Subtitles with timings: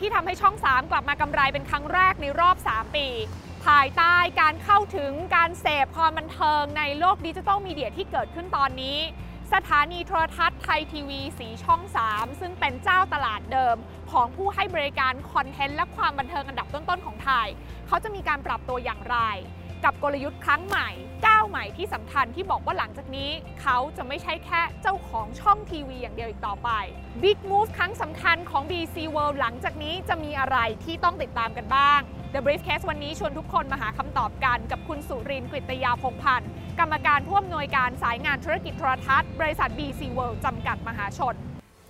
[0.00, 3.06] ที่ทำให้ช่อง 3 กลับมากำไรเป็นครั้งแรกในรอบ 3 ปี
[3.66, 8.98] ภายใต้การเข้าถึงการเสพความบันเทิงในโลกดิจิทัลมีเดียที่เกิดขึ้นตอนนี้
[9.54, 11.80] สถานีโทรทัศน์ไทยทีวีสีช่อง
[12.10, 13.76] 3 ซึ่งเป็นเจ้าตลาดเดิม
[14.12, 17.46] ของผู้ให้บริการคอนเทนต์และความบันเทิงอันดับต้นๆของไทย
[17.86, 19.18] เขาจะมีการปรับตัวอย่างไร
[19.84, 20.88] กับกลยุทธ์ครั้งใหม่
[21.26, 23.30] ก้าวใหม่ที่สำคัญที่บอกว่าหลังจากนี้
[23.62, 26.70] เขาจะไม่ใช่แค่เจ้าของช่องทีวีอย่างเดียวอีกต่อไป
[27.22, 32.00] Big Move ครั้งสำคัญของ BC World หลังจากนี้จะมีอะไรที่ต้องติดตามกันบ้าง
[32.34, 36.50] The Briefcase วันนี้ชวนทุกคนมาหาคำตอบกันกับคุณสุรินทร์กฤตยาพงพันธ์
[36.80, 41.36] กรรมการผู้อำนวยการสายงานธุรกิจโทรทัศน์ บริษัท BC World จำกัดมหาชน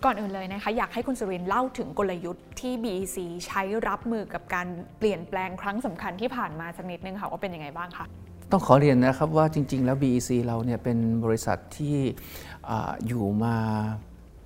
[0.04, 3.16] ก่อนอื่นเลยนะคะอยากให้คุณสุรินเล่าถึงกลยุทธ์ที่ BEC
[3.46, 4.66] ใช้รับมือกับการ
[4.98, 8.06] เปลี่ยนแปลงครั้งสำคัญที่ผ่านมาสักนิดนึงค่ะว่าเป็นยังไงบ้างคะ
[8.50, 11.96] ต้องขอเรียนนะครับว่าจริง ๆ แล้ว BEC เราเนี่ยเป็นบริษัทที่
[12.68, 12.70] อ
[13.06, 13.54] อยู่มา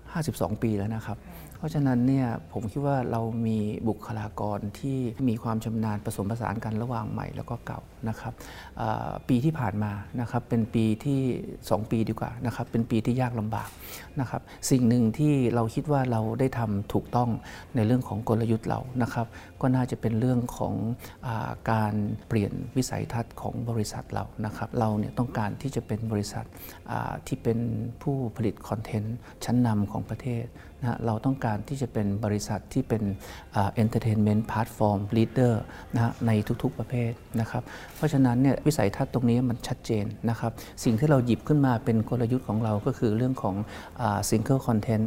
[0.04, 1.16] 52 ปีแล้วนะครับ
[1.62, 3.58] ราะฉะนั้นเนี่ยผมคิดว่าเรามี
[3.88, 4.98] บุคลากรที่
[5.28, 8.32] มีความชำนาญผสมผสานกันระหว่างใหม่แล้วก็เก่านะครับ
[9.28, 11.20] ปีที่ผ่านมานะครับเป็นปีที่
[11.56, 13.68] 2 ปีดีกว่านะครับเป็นปีที่ยากลำบาก
[14.20, 17.30] นะครับสิ่งหนึ่งที่เราคิดว่าเราได้ทำถูกต้อง
[17.76, 19.26] ในเรื่องของกลยุทธ์เรานะครับ
[19.60, 20.74] ก็น่าจะเป็นเรื่องของ
[21.26, 21.28] อ
[21.70, 21.94] การ
[22.28, 26.44] เปลี่ยนวิสัยทัศน์ของบริษัทเรานะครับเราเนี่ยต้องการที่จะเป็นบริษัท
[27.26, 27.58] ที่เป็น
[28.02, 30.46] ผู้ผลิตคอนเทนต์ชั้นนำของประเทศ
[30.82, 33.02] นะเราต้องการที่จะเป็นบริษัทที่เป็น
[33.52, 35.62] entertainment platform leader
[35.94, 36.30] นะใน
[36.62, 37.62] ทุกๆประเภทนะครับ
[37.96, 40.52] เพราะฉะนั้นเนี่ยวิสัยทัศน์ตรงนี้มันชัดเจนนะครับ
[40.84, 43.54] สิ่งที่เราหยิบขึ้นมาเป็นกลยุทธ์ของเราก็คือเรื่องของ
[44.28, 45.04] single content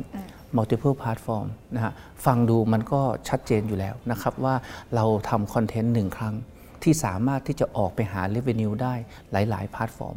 [0.58, 1.94] multiple platform นะฮะ
[2.26, 4.56] ฟังดูมันก็ชัดเจนอยู่แล้วนะครับว่า
[4.96, 6.36] เราทำคอนเทนต์หนึ่งครั้ง
[6.84, 8.94] ที่สามารถที่จะออกไปหา revenue ได้
[9.32, 10.16] หลายๆแพลตฟอร์ม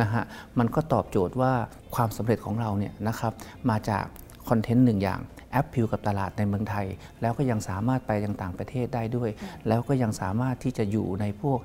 [0.00, 0.22] นะฮะ
[0.58, 1.52] มันก็ตอบโจทย์ว่า
[1.94, 3.32] ความสำเร็จของเราเนี่ยนะครับ
[3.70, 4.04] มาจาก
[4.50, 5.20] คอนเทนต์หนึ่งอย่าง
[5.52, 6.86] apply กับตลาดในเมืองไทย
[7.20, 9.30] แล้วก็ยังสามารถไปยังต่างประเทศได้ด้วย
[9.68, 11.58] แล้วก็ยังสามารถที่จะอยู่ในพวก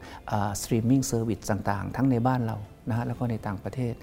[0.61, 2.57] streaming service ต่างๆ ทั้งในบ้านเรา
[2.89, 3.93] นะฮะแล้วก็ในต่างประเทศ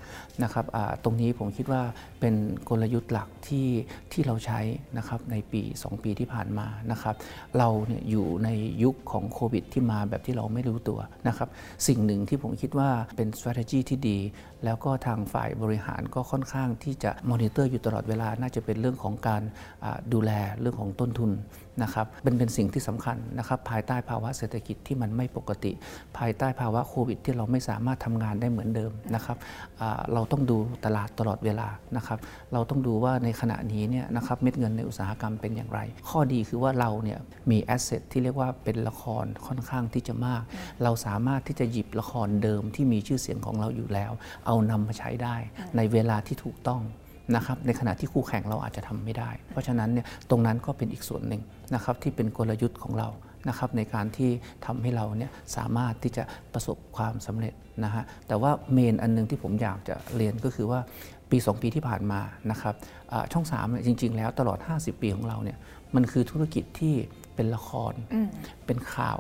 [0.43, 0.65] นะครับ
[1.05, 1.83] ตรงนี้ผมคิดว่า
[2.21, 2.34] เป็น
[2.69, 3.69] กลยุทธ์หลักที่
[4.12, 4.61] ที่เราใช้
[4.99, 7.15] นะครับในปี 2 ปีที่ผ่านมานะครับ
[7.59, 8.49] เราเนี่ยอยู่ใน
[8.83, 11.49] ยุคของโควิดที่มาแบบที่เราไม่รู้ตัวนะครับ
[11.87, 14.19] สิ่งหนึ่งที่ผมคิดว่าเป็น strategy ที่ดี
[14.65, 19.43] แล้วก็ทางฝ่ายบริหารก็ค่อนข้างที่จะมอนิเตอร์อยู่ตลอดเวลาน่าจะเป็นเรื่องของการ
[20.12, 21.31] ดูแลเรื่องของต้นทุน
[21.83, 25.72] นะครับเป็นเป็นสิ่งที่สำคัญนะครับภายใต้ภาวะเศรษฐกิจที่มันไม่ปกติ
[26.19, 29.37] ภายใต้ภาวะโควิด ที่เราไม่สามารถทำงานได้เหมือนเดิมนะครับ
[30.12, 32.19] เราต้องดูตลาดตลอดเวลานะครับ
[32.53, 37.19] เราต้องดูว่าในขณะนี้เนี่ยนะครับเม็ดเงินในอุตสาหกรรมเป็นอย่างไร ข้อดีคือว่าเราเนี่ย
[37.50, 40.43] มีแอสเซทที่เรียกว่าเป็นละครค่อนข้างที่จะมาก
[40.83, 44.12] เราสามารถที่จะหยิบละครเดิมที่มีชื่อเสียงของเราอยู่แล้ว
[44.47, 45.37] เอานำมาใช้ได้
[45.77, 46.83] ในเวลาที่ถูกต้อง
[47.37, 51.43] นะครับในขณะที่คู่แข่งเราอาจจะทำไม่ได้ เพราะฉะนั้นเนี่ยตรงนั้นก็เป็นอีกส่วนหนึ่ง
[51.75, 53.09] นะครับที่เป็นกลยุทธ์ของเรา
[53.49, 54.31] นะครับในการที่
[54.66, 60.81] ทำให้เราเนี่ยสามารถที่จะประสบความสำเร็จนะฮะแต่ว่าเมนอันนึงที่ผมอยากจะเรียนก็คือว่า
[61.31, 62.75] ปี 2 ปีที่ผ่านมานะครับ
[63.33, 65.59] ช่อง3เนี่ยจริง ๆ แล้วตลอด 50 ปีของเราเนี่ย
[65.95, 66.95] มันคือธุรกิจที่
[67.34, 67.93] เป็นละคร
[68.66, 69.19] เป็นข่าว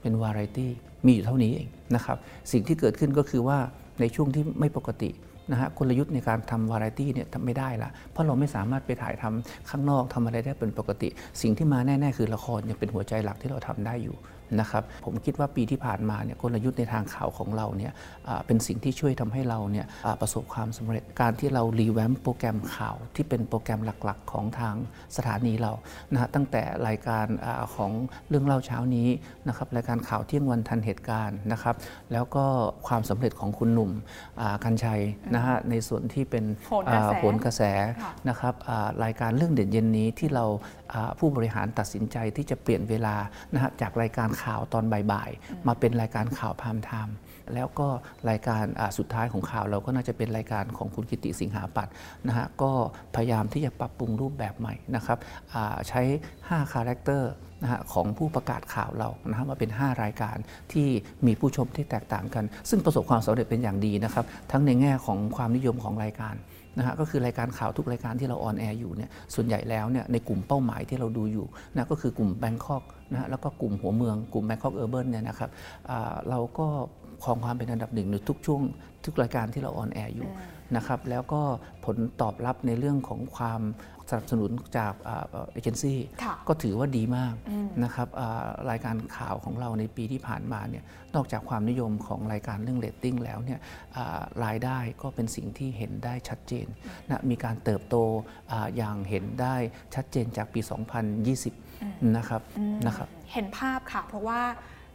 [0.00, 0.72] เป็นวาไรตี้
[1.04, 2.16] มีอยู่เท่านี้เองนะครับ
[2.52, 3.58] สิ่งที่เกิดขึ้นก็คือว่า
[4.00, 5.10] ในช่วงที่ไม่ปกติ
[5.52, 11.08] นะฮะกลยุทธ์ในการทำวาไรตี้เนี่ยทำไม่ได้ละเพราะเราไม่สามารถไปถ่ายทำข้างนอกทำอะไรได้เป็นปกติ
[11.42, 14.16] สิ่งที่มาแน่ ๆ คือละครยังเป็นหัวใจหลักที่เราทำได้อยู่
[14.60, 17.92] นะครับผมคิดว่าปีที่ผ่านมาเนี่ยกลยุทธ์ในทางข่าวของเราเนี่ย
[18.46, 19.86] เป็นสิ่งที่ช่วยทำให้เราเนี่ย
[20.20, 24.74] ประสบความสำเร็จการที่เรารีแวมโปรแกรมข่าวที่เป็นโปรแกรมหลักๆ ของทาง
[25.16, 25.72] สถานีเรา
[26.12, 27.90] นะฮะตั้งแต่รายการอของ
[28.28, 29.08] เรื่องเล่าเช้านี้
[29.48, 31.76] นะครับรายการข่าวเที่ยงวันทันเหตุการณ์นะครับ
[32.12, 32.44] แล้วก็
[32.86, 33.90] ความสำเร็จของคุณหนุ่ม
[34.64, 35.02] กัญชัย
[35.34, 36.44] นะฮะในส่วนที่เป็น
[37.18, 37.62] โหนกระแส
[38.28, 38.54] นะครับ
[39.04, 40.44] รายการเรื่องเด่นเย็นนี้ที่เรา
[41.18, 43.16] ผู้บริหารตัดสินใจที่จะเปลี่ยนเวลา
[43.54, 47.16] นะฮะจากรายการข่าวตอนบ่ายๆ มาเป็นรายการข่าว prime time
[47.54, 47.88] แล้วก็
[48.30, 48.64] รายการ
[48.98, 51.88] สุดท้ายของข่าวเราก็น่าจะเป็นรายการของคุณกิตติสิงหาปัด
[52.28, 52.72] นะฮะก็
[53.14, 55.18] พยายามที่จะปรับปรุงรูปแบบใหม่นะครับ
[55.88, 56.02] ใช้
[56.36, 57.32] 5 character
[57.62, 60.36] นะฮะของผู้ประกาศข่าวเรานะฮะมาเป็น 5 รายการ
[60.72, 60.88] ที่
[61.26, 66.34] มีผู้ชมที่แตกต่างกัน ซึ่งประสบความสำเร็จเป็นอย่างดีนะครับ ทั้งในแง่ของความนิยมของรายการ
[66.78, 71.46] นะฮะก็คือรายการข่าวทุกรายการที่เรา on air อยู่เนี่ยส่วนใหญ่แล้วเนี่ยในกลุ่มเป้าหมายที่เราดูอยู่
[71.76, 75.50] นะก็คือกลุ่ม Bangkok นะฮะแล้วก็กลุ่มหัวเมืองกลุ่ม Bangkok urban เนี่ยนะครับ
[76.30, 76.66] เราก็
[77.24, 78.60] ครองความเป็นอันดับหนึ่งในทุกช่วง
[79.04, 80.28] ทุกรายการที่เรา on air อยู่
[80.76, 81.42] นะครับแล้วก็
[81.84, 83.60] ผลตอบรับในเรื่องของความ
[84.12, 85.98] สนับสนุนจากเอเจนซี่
[86.48, 87.34] ก็ถือว่าดีมาก
[87.84, 88.08] นะครับ
[88.70, 93.60] รายการข่าวของเราในปีที่ผ่านมาเนี่ยนอกจากความนิยมของรายการเรื่องเรตติ้งแล้วเนี่ย
[94.44, 96.66] รายได้ก็เป็นสิ่งที่เห็นได้ชัดเจน
[97.08, 97.96] นะมีการเติบโต
[98.52, 99.54] ออย่างเห็นได้
[99.94, 100.60] ชัดเจนจากปี
[101.38, 102.42] 2020 นะครับ
[102.86, 104.40] นะครับ เห็นภาพค่ะเพราะว่า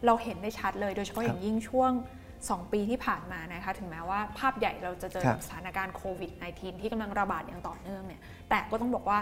[0.06, 1.92] เราเห็นได้ชัดเลยโดยเฉพาะอย่างยิ่งช่วง
[2.46, 9.18] 2 ปีที่ผ่านมานะคะถึงแม้ว่าภาพใหญ่เราจะเจอครักับบสถานการณ์โควิด -19 ที่กำลังระบาดอย่างต่อเนื่องเนี่ยแต่ก็ต้องบอกว่า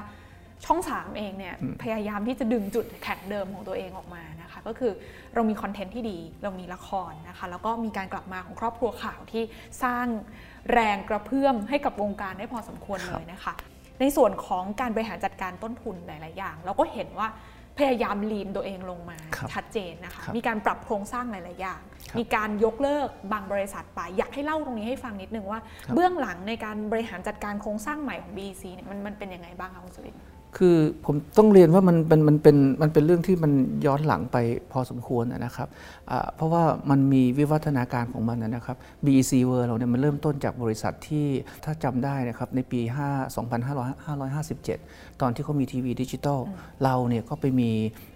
[0.64, 4.92] ช่อง 3 เองเนี่ยพยายามที่จะดึงจุดแข็งเดิมของตัวเองออกมานะคะก็คือ
[5.34, 9.42] เรามีคอนเทนต์ที่ดี เรามีละครนะคะแล้วก็มีการกลับมาของครอบครัวข่าวที่
[9.82, 10.06] สร้าง
[10.72, 13.52] แรงกระเพื่อมให้กับวงการได้พอสมควรเลยนะคะ
[14.00, 17.28] ในส่วนของการบริหารจัดการต้นทุนหลาย ๆ อย่าง เราก็เห็นว่า
[17.78, 30.22] พยายามลีนตัวเองลงมาครับชัดเจนนะคะครับมีการปรับโครงสร้างหลาย ๆ อย่างครับมีการยกเลิกบางบริษัทไป อยากให้เล่าตรงนี้ให้ฟังนิดนึงว่าครับเบื้องหลังในการบริหารจัดการโครงสร้างใหม่ของ BEC เนี่ยมันมันเป็นยังไงบ้างคะคุณสุรินทร์
[30.60, 33.52] คือผมต้องเรียนว่ามันเป็นมันเป็นมันเป็นเรื่องที่มัน
[33.86, 34.36] ย้อนหลังไป
[34.72, 35.68] พอสมควรนะครับ
[36.10, 41.26] อ่าเพราะว่ามันมีวิวัฒนาการของมันนะครับ BEC World เราเนี่ยมันเริ่มต้นจากบริษัทที่
[41.64, 43.36] ถ้าจำได้นะครับในปี 5
[44.06, 46.40] 2557 ตอนที่เขามีทีวีดิจิตอล
[46.84, 47.94] เราเนี่ยก็ไปมีอ่า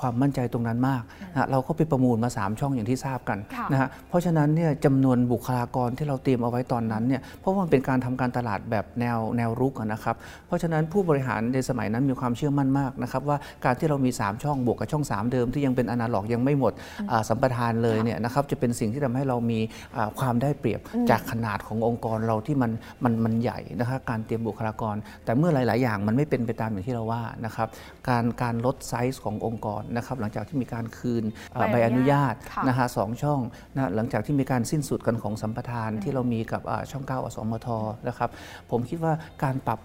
[0.00, 1.02] ความมั่นใจตรงนั้นมาก
[1.32, 10.16] นะเราก็ไปประมูลมา 3 ช่องอย่างที่ทราบกันค่ะนะฮะเพราะฉะนั้นเนี่ยจำนวนบุคลากรที่เราเตรียมเอาไว้ตอนนั้นเนี่ยเพราะว่ามันเป็นการทำการตลาดแบบแนวแนวรุกอะนะครับ
[10.46, 16.72] เพราะฉะนั้นผู้บริหารในสมัยนั้นมีความเชื่อมั่นมากนะครับว่าการที่เรามี 3 ช่องบวกกับช่อง 3 เดิมที่ยังเป็นอนาล็อกยังไม่หมด
[17.10, 19.58] อ่าสัมปทานเลยเนี่ยนะครับจะเป็นสิ่งที่ทำให้เรามี
[19.96, 22.70] อ่าความได้เปรียบจากขนาดขององค์กรเราที่มัน
[23.04, 27.68] มันมันใหญ่นะครับการเตรียมบุคลากร แต่เมื่อหลาย ๆ อย่างมันไม่เป็นไปตามอย่างที่เราว่านะครับ
[28.08, 31.24] การการลดไซส์ขององค์กรนะครับหลังจากที่มีการคืน
[31.54, 33.40] อ่าใบใบออนุนุญาญาตตค่ะนะฮะสองช่อง
[33.76, 37.68] นะหลังจากที่มีการสิ้นสุดกันของสัมปทานที่เรามีกับอ่าช่อง9อสมท
[38.08, 38.30] นะครับ
[38.70, 39.12] ผมคิดว่า
[39.44, 39.80] การปรับ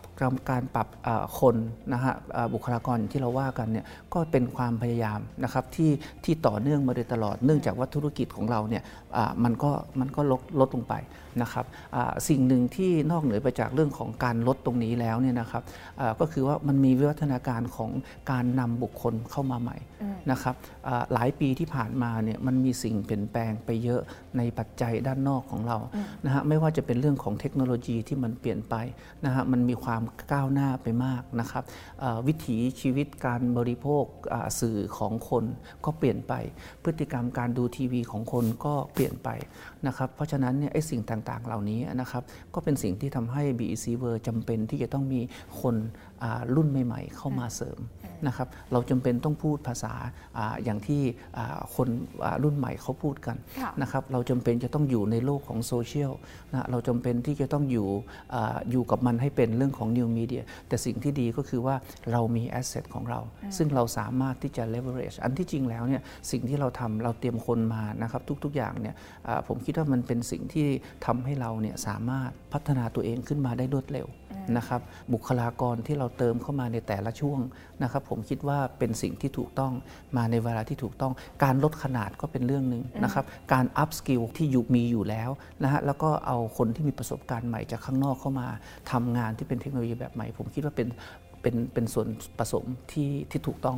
[0.51, 1.55] การปรับอ่าคน
[1.93, 5.91] นะฮะอ่าบุคลากรที่เราว่ากันเนี่ยก็เป็นความพยายามนะครับที่
[6.23, 8.83] ที่ต่อเนื่องมาโดยตลอดเนื่องจากว่าธุรกิจของเราเนี่ย
[9.17, 10.93] อ่ามันก็มันก็ลดลดลงไป
[11.41, 15.63] นะครับอ่าสิ่งหนึ่งที่นอกเหนือไปจากเรื่องของการลดตรงนี้แล้วเนี่ยนะครับ
[15.99, 17.91] อ่าก็คือว่ามันมีวิวัฒนาการของ
[18.31, 19.77] การนำบุคคลเข้ามาใหม่
[20.31, 20.55] นะครับ
[20.87, 24.01] อ่าหลายปีที่ผ่านมาเนี่ยมันมีสิ่งเปลี่ยนแปลงไปเยอะ
[24.37, 25.77] ในปัจจัยด้านนอกของเรา
[26.25, 28.75] นะฮะไม่ว่าจะเป็นเรื่องของเทคโนโลยีที่มันเปลี่ยนไป
[29.25, 30.01] นะฮะมันมีความ
[30.31, 31.63] ก้าวหน้าไปมากนะครับ
[32.03, 35.43] อ่าวิถีชีวิตการบริโภคอ่าสื่อของคน
[35.85, 36.33] ก็เปลี่ยนไป
[36.83, 39.29] พฤติกรรมการดูทีวีของคนก็เปลี่ยนไป
[39.87, 42.23] นะครับเพราะฉะนั้นเนี่ยไอ้สิ่งต่างๆ เหล่านี้นะครับ
[42.53, 45.21] ก็เป็นสิ่งที่ทำให้ BEC World จำเป็นที่จะต้องมี
[45.61, 45.75] คน
[46.23, 47.79] อ่ารุ่นใหม่ ๆ เข้ามาเสริม
[48.27, 49.93] นะครับเราจำเป็นต้องพูดภาษา
[50.37, 51.01] อาอย่างที่
[51.37, 51.87] อ่าคน
[52.23, 56.11] อ่ารุ่นใหม่เขาพูดกันค่ะนะครับเราจำเป็นจะต้องอยู่ในโลกของโซเชียล
[56.53, 57.87] นะเราจำเป็นที่จะต้องอยู่
[58.33, 61.75] อาอยู่กับมันให้เป็นเรื่องของ new media แต่สิ่งที่ดีก็คือว่า
[62.11, 63.19] เรามี asset ของเรา
[63.57, 66.01] ซึ่งเราสามารถที่จะ leverage อันที่จริงแล้วเนี่ย
[66.31, 68.95] สิ่งที่เราทำเราเตรียมคนมานะครับทุกๆอย่างเนี่ย
[69.27, 70.67] อ่าผมคิดว่ามันเป็นสิ่งที่
[71.05, 74.07] ทำให้เราเนี่ยสามารถพัฒนาตัวเองขึ้นมาได้รวดเร็ว
[74.57, 74.81] นะครับ
[75.13, 77.39] บุคลากรที่เราเติมเข้ามาในแต่ละช่วง
[77.83, 79.73] นะครับผมคิดว่าเป็นสิ่งที่ถูกต้อง
[80.17, 81.13] มาในเวลาที่ถูกต้อง
[81.43, 85.29] การลดขนาดก็เป็นเรื่องหนึ่งนะครับการ upskill ที่อยู่มีอยู่แล้ว
[85.63, 88.47] นะฮะแล้วก็เอาคนที่มีประสบการณ์ใหม่จากข้างนอกเข้ามา
[88.91, 90.89] ทำงานที่เป็นเทคโนโลยีแบบใหม่ ผมคิดว่าเป็น
[91.41, 92.07] เป็นเป็นส่วน
[92.39, 93.77] ผสมที่ที่ถูกต้อง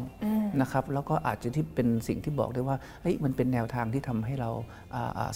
[0.61, 4.82] นะครับแล้วก็อาจจะที่เป็นสิ่งที่บอกได้ว่าเฮ้ยมันเป็นแนวทางที่ทำให้เราอ่าอ่า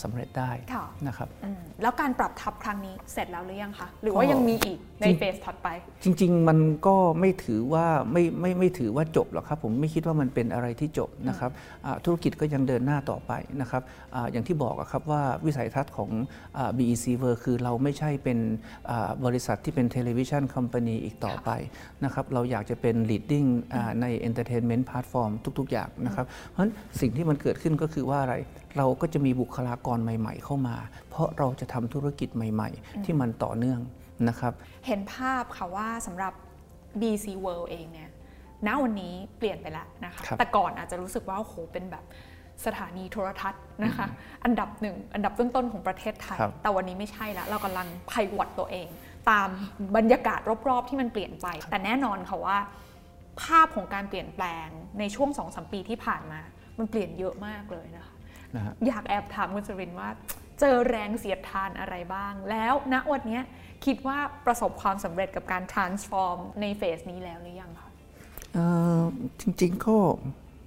[0.04, 5.68] สำเร็จได้ค่ะนะครับอืมแล้วการปรับทัพครั้งนี้เสร็จแล้วหรือยังคะหรือว่ายังมีอีกในจริง phase ถัดไป
[6.04, 11.52] จริง ๆ มันก็ไม่ถือว่าไม่ไม่ไม่ถือว่าจบหรอกครับผมไม่คิดว่ามันเป็นอะไรที่จบนะครับ
[11.86, 13.82] อ่าธุรกิจก็ยังเดินหน้าต่อไปนะครับ
[14.16, 16.10] อาอย่างที่บอกอะครับว่าวิสัยทัศน์ของ
[16.58, 18.40] อ่า BEC World คือเราไม่ใช่เป็น
[18.90, 21.50] อ่าบริษัทที่เป็นเทเลวิชันคอมพานีอีกต่อไป
[22.04, 28.36] นะครับเราอยากจะเป็น leading อ่าใน entertainment platform ทุก ๆ อย่างนะครับเพราะฉะนั้นสิ่งที่มันเกิดขึ้นก็คือว่าอะไร
[28.78, 30.76] เราก็จะมีบุคลากรใหม่ ๆ เข้ามา
[31.10, 33.80] เพราะเราจะทำธุรกิจใหม่ ๆ ที่มันต่อเนื่อง
[34.30, 34.54] นะครับ
[34.88, 36.34] เห็นภาพค่ะว่าสำหรับ
[37.02, 38.10] BC World เองเนี่ย
[38.68, 42.04] ณวันนี้เปลี่ยนไปแล้วนะคะครับแต่ก่อนอาจจะรู้สึกว่าโอ้โหเป็นแบบ
[42.66, 44.08] สถานีโทรทัศน์นะคะ
[44.44, 48.88] อันดับหนึ่ง อันดับต้นๆของประเทศไทยครับแต่วันนี้ไม่ใช่แล้ว เรากำลังไพวอตตัวเอง
[49.30, 49.50] ตาม
[49.98, 50.40] บรรยากาศ
[50.70, 52.58] รอบๆ ที่มันเปลี่ยนไป แต่แน่นอนค่ะว่า
[53.44, 54.68] ภาพของการเปลี่ยนแปลง
[55.00, 56.42] ในช่วง2อสปีที่ผ่านมา
[56.78, 58.16] มันเปลี่ยนเยอะมากเลยนะคะ
[58.56, 60.10] นะฮะอยากแอบถามคุณสรินทร์ว่า
[60.60, 63.44] เจอแรงเสียดทานอะไรบ้าง แล้วณวันเนี้ย
[63.86, 67.90] คิดว่าประสบความสำเร็จกับการ transform ในเฟสนี้แล้วหรือยังคะ
[68.54, 68.66] เอ่
[69.00, 69.02] อ
[69.42, 69.96] จริงๆก็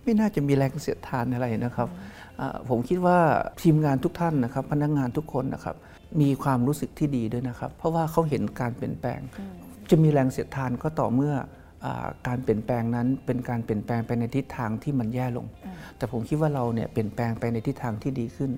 [0.03, 1.89] ไม่น่าจะมีแรงเสียดทานอะไรนะครับ
[2.41, 3.19] อ่าผมคิดว่า
[3.63, 5.77] ทีมงานทุกท่านนะครับ พนักงานทุกคนนะครับ
[6.21, 9.21] มีความรู้สึกที่ดีด้วยนะครับ เพราะว่าเขาเห็นการเปลี่ยนแปลง
[9.91, 11.47] จะมีแรงเสียดทานก็ต่อเมื่ออา
[12.27, 15.47] การเปลี่ยนแปลงนั้นเป็นการเปลี่ยนแปลงไปในทิศทางที่มันแย่ลง
[15.97, 18.51] แต่ผมคิดว่าเราเนี่ยเปลี่ยนแปลงไปในทิศทางที่ดีขึ้น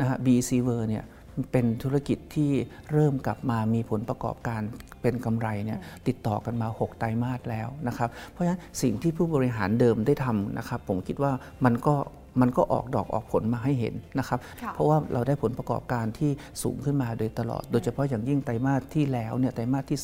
[0.00, 1.04] นะฮะ BC w o r เนี่ย
[1.52, 2.50] เป็นธุรกิจที่
[2.92, 4.62] เริ่มกลับมามีผลประกอบการ
[5.02, 11.32] เป็นกำไรเนี่ยติดต่อกันมา 6 ไตรมาสแล้วนะครับ เพราะฉะนั้นสิ่งที่ผู้บริหารเดิมได้ทำนะครับผมคิดว่า
[11.64, 11.94] มันก็
[12.40, 16.30] มันก็ออกดอกออกผลมาให้เห็นนะครับค่ะเพราะว่าเราได้ผลประกอบการที่
[16.62, 19.98] สูงขึ้นมาโดยตลอด โดยเฉพาะอย่างยิ่งไตรมาสที่แล้วเนี่ยไตรมาสที่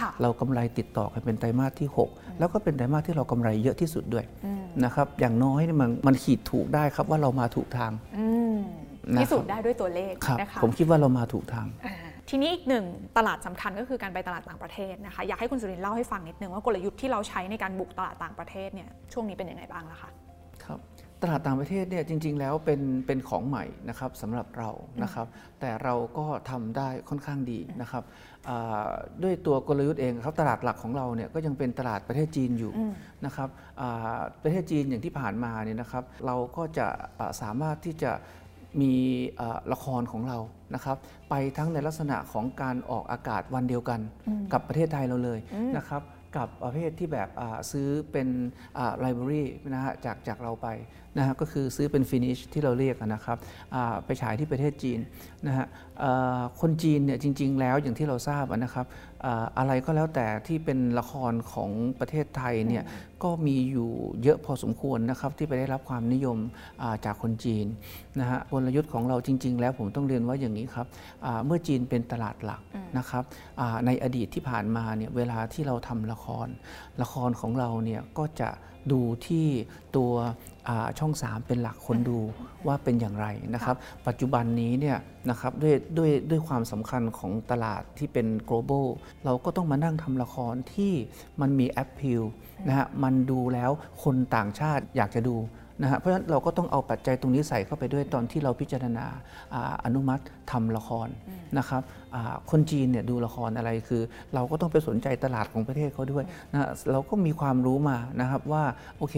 [0.00, 4.24] ค่ะ4เรากำไรติดต่อกันเป็นไตรมาสที่ 6 แล้วก็เป็นไตรมาสที่เรากำไรเยอะที่สุดด้วย
[4.84, 8.56] นะครับอย่างน้อยเนี่ยมันมันขีดถูกได้ครับว่าเรามาถูกทางอืม
[9.14, 11.94] นะครับพิสูจน์ได้ด้วยตัวเลขครับนะคะผมคิดว่าเรามาถูกทางอ่า
[12.28, 12.84] ทีนี้อีกหนึ่ง
[13.16, 20.12] ตลาดสำคัญก็คือการไปตลาดต่างประเทศนะคะอยากให้คุณสุรินทร์เล่าให้ฟังนิดนึงว่ากลยุทธ์ที่เราใช้ในการบุกตลาดต่างประเทศเนี่ยช่วงนี้เป็นยังไงบ้างล่ะคะครับ
[21.22, 24.70] ตลาดต่างประเทศเนี่ยจริง ๆ แล้วเป็นเป็นของใหม่นะครับสำหรับเรา
[25.02, 25.26] นะครับ
[25.60, 28.04] แต่เราก็ทำได้ค่อนข้างดีนะครับ
[28.48, 28.88] อ่า
[29.22, 32.72] ด้วยตัวกลยุทธ์เองครับตลาดหลักของเราเนี่ยก็ยังเป็นตลาดประเทศจีนอยู่
[33.26, 33.48] นะครับ
[33.80, 36.86] อ่าประเทศจีนอย่างที่ผ่านมาเนี่ยนะครับ เราก็จะ
[37.18, 38.12] อ่าสามารถที่จะ
[38.80, 38.94] มี
[39.40, 40.38] อ่าละครของเรา
[40.74, 40.96] นะครับ
[41.30, 44.00] ไปทั้งในลักษณะของการออกอากาศวันเดียวกัน
[44.52, 45.38] กับประเทศไทยเราเลย
[45.76, 46.02] นะครับ
[46.36, 47.28] กับประเภทที่แบบ
[47.70, 48.28] ซื้อเป็น
[48.98, 49.44] ไลบรารี
[49.74, 50.68] นะฮะจากจากเราไป
[51.18, 53.38] นะฮะก็คือซื้อเป็นฟินิชที่เราเรียกนะครับ
[54.04, 55.00] ไปฉายที่ประเทศจีน
[55.46, 55.66] นะฮะ
[56.60, 58.86] คนจีนเนี่ยจริง ๆ แล้วอย่างที่เราทราบนะครับ
[59.24, 62.84] อ่าอะไรก็แล้วแต่ที่เป็นละครของประเทศไทยเนี่ย
[63.22, 63.90] ก็มีอยู่
[64.22, 66.38] เยอะพอสมควรนะครับที่ไปได้รับความนิยม
[66.82, 67.66] อ่าจากคนจีน
[68.20, 70.86] นะฮะกลยุทธ์ของเราจริง ๆ แล้วผมต้องเรียนว่าอย่างนี้ครับ
[71.26, 72.62] อ่าเมื่อจีนเป็นตลาดหลัก
[72.98, 73.24] นะครับ
[73.60, 76.48] อ่าในอดีตที่ผ่านมาเนี่ยเวลาที่เราทำละคร
[77.02, 78.50] ละครของเราเนี่ยก็จะ
[78.92, 79.46] ดูที่
[79.96, 80.12] ตัว
[80.59, 80.59] อ่า
[80.98, 82.18] ช่อง 3 เป็นหลักคนดู
[82.66, 84.98] ว่าเป็นอย่างไรนะครับ ปัจจุบันนี้เนี่ย
[85.30, 88.86] นะครับด้วยด้วยด้วยความสำคัญของตลาดที่เป็น global
[89.24, 90.92] เราก็ต้องมานั่งทำละครที่
[91.40, 92.22] มันมี appeal
[92.68, 93.70] นะฮะมันดูแล้ว
[94.02, 95.36] คนต่างชาติอยากจะดู
[95.82, 99.06] นะฮะเพราะฉะนั้นเราก็ต้องเอาปัจจัยตรงนี้ใส่เข้าไปด้วยตอนที่เราพิจารณา
[99.54, 101.08] อาอนุมัติทำละคร
[101.58, 101.82] นะครับ
[102.14, 104.02] อ่าคนจีนเนี่ยดูละครอะไรคือ
[104.34, 108.62] เราก็ต้องไปสนใจตลาดของประเทศเขาด้วยนะฮะเราก็มีความรู้มานะครับว่า
[108.98, 109.16] โอเค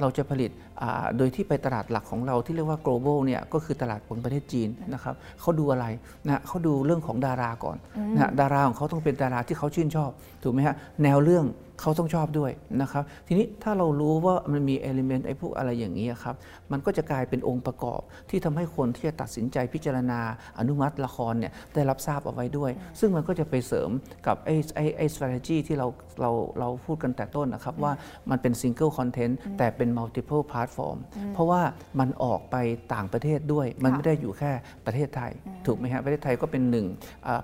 [0.00, 0.71] เราจะผลิตอ่า
[1.16, 5.86] โดยที่ไปตลาดหลักของเราที่เรียกว่า global เนี่ยก็คือตลาดของประเทศจีนนะครับเขาดูอะไร
[6.26, 7.76] นะเขาดูเรื่องของดาราก่อน
[8.14, 10.10] นะฮะดาราของเขาต้องเป็นดาราที่เขาชื่นชอบ
[10.42, 11.46] ถูกไหมฮะแนวเรื่อง
[11.80, 12.52] เขาต้องชอบด้วย
[12.82, 16.34] นะครับทีนี้ถ้าเรารู้ว่ามันมีเอลิเมนต์ไอ้พวกอะไรอย่างนี้ครับ
[16.72, 18.00] มันก็จะกลายเป็นองค์ประกอบ
[18.30, 20.20] ที่ทำให้คนที่จะตัดสินใจพิจารณา
[20.58, 23.90] อนุมัติละครเนี่ยได้รับทราบเอาไว้ด้วย ซึ่งมันก็จะไปเสริม
[24.26, 25.86] กับไอ้ไอ้ไอ้ strategy ที่เรา
[26.20, 27.92] เราเราพูดกันแต่ต้นนะครับว่า
[28.30, 30.98] มันเป็น single content แต่เป็น multiple platform
[31.34, 31.60] เพราะว่า
[32.00, 32.56] มันออกไป
[32.94, 34.52] ต่างประเทศด้วย มันค่ะไม่ได้อยู่แค่
[34.86, 35.32] ประเทศไทย
[35.66, 36.86] ถูกไหมฮะประเทศไทยก็เป็นหนึ่ง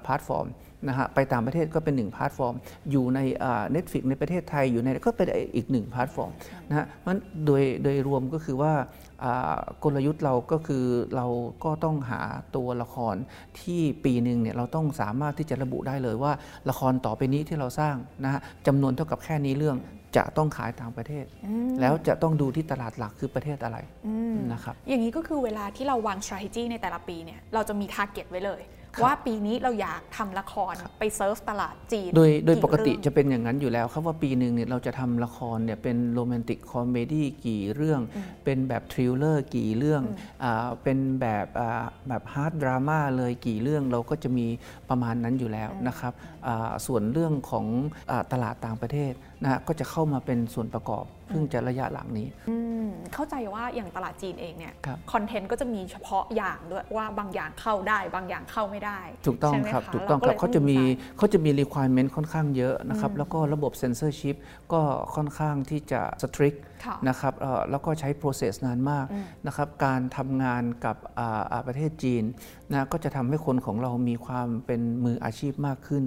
[0.02, 0.48] แพลตฟอร์ม
[0.88, 2.54] นะฮะไปต่างประเทศก็เป็นหนึ่งแพลตฟอร์ม
[2.90, 6.30] อยู่ใน Netflix ในประเทศไทยอยู่ในก็เป็นอีกหนึ่งแพลตฟอร์ม
[6.68, 8.72] นะฮะเพราะฉะนั้นโดยโดยรวมก็คือว่า
[9.24, 10.84] อ่ากลยุทธ์เราก็คือ
[11.16, 11.26] เรา
[11.64, 12.20] ก็ต้องหา
[12.56, 13.14] ตัวละคร
[13.60, 16.32] ที่ปีหนึ่งเนี่ยเราต้องสามารถที่จะระบุได้เลยว่า
[16.70, 17.94] ละครต่อไปนี้ที่เราสร้าง
[18.24, 19.76] นะฮะจำนวนเท่ากับแค่นี้เรื่อง
[20.16, 21.24] จะต้องขายต่างประเทศ
[21.80, 23.78] แล้วจะต้องดูที่ตลาดหลักคือประเทศอะไร
[24.52, 28.60] นะครับอย่างนี้ก็คือเวลาที่เราวาง strategy ในแต่ละปีเนี่ยเราจะมี target ไว้เลย
[29.04, 38.00] ว่าปีนี้เราอยากทำละครไปเซิร์ฟตลาดจีน โดยโดยปกติเรื่องจะเป็นอย่างนั้นอยู่แล้วครับว่าปีหนึ่งเนี่ยเราจะทำละครเนี่ยเป็น romantic comedy กี่เรื่อง
[38.44, 40.02] เป็นแบบ thriller กี่เรื่อง
[40.44, 44.46] อ่าเป็นแบบอ่าแบบ hard drama เลยกี่เรื่องเราก็จะมี
[44.88, 46.12] ประมาณนั้นอยู่แล้วนะครับ
[46.46, 47.66] อ่าส่วนเรื่องของ
[48.10, 52.56] อ่าตลาดต่างประเทศนะฮะก็จะเข้ามาเป็นส่วนประกอบ เพิ่งจะระยะหลังนี้ออื
[52.86, 64.36] มเข้าใจว่าอย่างตลาดจีนเองเนี่ยครับคอนเทนต์ก็จะมีเฉพาะอย่างด้วยว่าบางอย่างเข้าได้ บางอย่างเข้าไม่ได้ ถูกต้องใช่ไหมครับะถูกต้องครับลยเขาจะมีดีไซน์เขาจะมี requirement ค่อนข้างเยอะนะครับแล้วก็ระบบ censorship
[64.72, 64.80] ก็
[65.14, 66.67] ค่อนข้างที่จะ strict ค่ะ
[67.08, 69.06] นะครับเอ่อแล้วก็ใช้ process นานมาก
[69.46, 72.24] นะครับการทำงานกับอ่าอ่าประเทศจีน
[72.72, 76.04] นะก็จะทำให้คนของเรามีความเป็นมืออาชีพมากขึ้น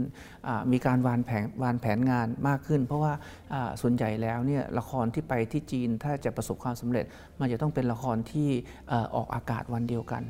[0.47, 3.13] อ่ามีการวางแผนวางแผนงานมากขึ้น เพราะว่า
[3.53, 7.05] อ่าส่วนใหญ่แล้วเนี่ยละครที่ไปที่จีนถ้าจะประสบความสำเร็จ
[7.39, 8.49] มันจะต้องเป็นละครที่
[8.89, 10.23] เอ่อออกอากาศวันเดียวกัน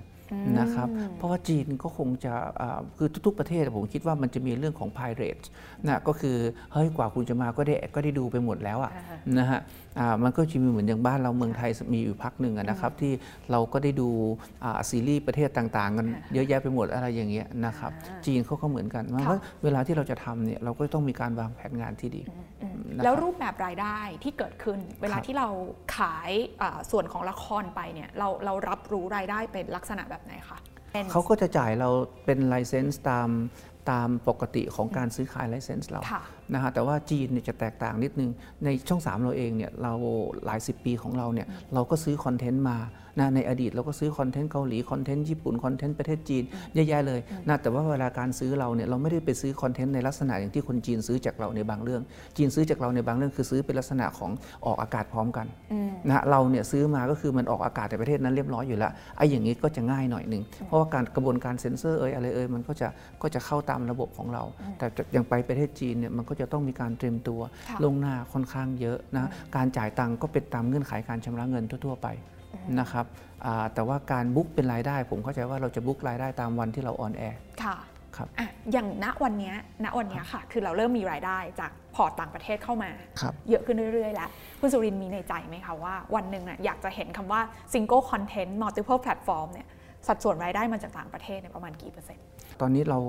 [0.60, 5.44] นะครับ เพราะว่าจีนก็คงจะอ่าคือทุกๆประเทศผมคิดว่ามันจะมีเรื่องของ pirate
[5.88, 6.38] นะก็คือ
[6.74, 9.81] เฮ้ยกว่าคุณจะมาก็ได้ก็ได้ดูไปหมดแล้วอะอ่าฮะนะฮะอ่า
[10.24, 13.14] มันก็จะมีเหมือนอย่างบ้านเราเมืองไทยมีอยู่พักหนึ่งอะนะครับที่
[13.52, 14.10] เราก็ได้ดู
[14.64, 17.92] อ่าซีรีส์ประเทศต่างๆกันเยอะแยะไปหมดอะไรอย่างเงี้ยนะครับ
[18.26, 22.22] จีนเขาก็เหมือนกันเพราะว่าเวลาที่เราจะทำเนี่ยเราก็ต้องมีการวางแผนงานที่ดี
[22.96, 25.48] นะครับแล้วรูปแบบรายได้ที่เกิดขึ้น เวลาครับที่เรา
[25.98, 26.32] ขาย
[26.62, 30.58] อ่าส่วนของละครไปเนี่ยเราเรารับรู้รายได้เป็นลักษณะแบบไหนคะ
[30.94, 31.90] เป็นเขาก็จะจ่ายเรา
[32.26, 33.30] เป็นไลเซนส์ตาม
[33.92, 38.30] ตามปกติของการซื้อขายไลเซนส์เราค่ะ นะฮะแต่ว่าจีนเนี่ยจะแตกต่างนิดนึง
[38.66, 39.94] ในช่อง 3 เราเองเนี่ยเรา
[40.46, 42.78] หลาย 10 ปีของเราเนี่ยเราก็ซื้อคอนเทนต์มา
[43.20, 46.44] นะในอดีตเราก็ซื้อคอนเทนต์เกาหลีคอนเทนต์ญี่ปุ่นคอนเทนต์ประเทศจีน
[46.74, 52.02] เยอะแยะเลยนะแต่ว่าเวลาการซื้อเราเนี่ยเราไม่ได้ไปซื้อคอนเทนต์ในลักษณะอย่างที่คนจีนซื้อจากเราในบางเรื่อง
[52.38, 54.32] จีนซื้อจากเราในบางเรื่องคือซื้อเป็นลักษณะของ
[54.66, 55.48] ออกอากาศพร้อมกัน
[56.08, 62.88] นะเราเนี่ยซื้อมาก็คือมันออกอากาศในประเทศนั้นเรียบร้อยอยู่แล้วไอ้อย่างนี้ก็จะง่ายหน่อยหนึ่งเพราะว่าการกระบวนการเซ็นเซอร์เอ่ยอะไรเอ่ยมันก็จะ
[63.22, 64.44] ก็จะเข้าตามระบบของเรา
[64.78, 72.08] แต่อย่างไปประเทศจีนเนี่ยมันก็จะต้องมีการเตรียมตัวค่ะล่วงหน้าค่อนข้างเยอะนะการจ่ายตังค์ก็เป็นตามเงื่อนไขการชำระเงินทั่ว ๆ ไป
[72.80, 73.06] นะครับ
[73.46, 77.78] อ่าแต่ว่าการ book เป็นรายได้ ผมเข้าใจว่าเราจะ book รายได้ตามวันที่เรา on air ค่ะ
[78.18, 84.30] ครับอะอย่างณวันเนี้ยณวันเนี้ยค่ะ คือเราเริ่มมีรายได้จากพอร์ตต่างประเทศเข้ามาครับเยอะขึ้นเรื่อย ๆ แล้ว
[84.60, 87.42] คุณสุรินทร์มีในใจไหมคะว่าวันหนึ่งน่ะอยากจะเห็นคำว่า
[87.74, 89.68] single content multiple platform เนี่ย
[90.08, 92.26] สัดส่วนรายได้มาจากต่างประเทศเนี่ยประมาณกี่เปอร์เซ็นต์
[92.62, 93.00] ตอนนี้เรา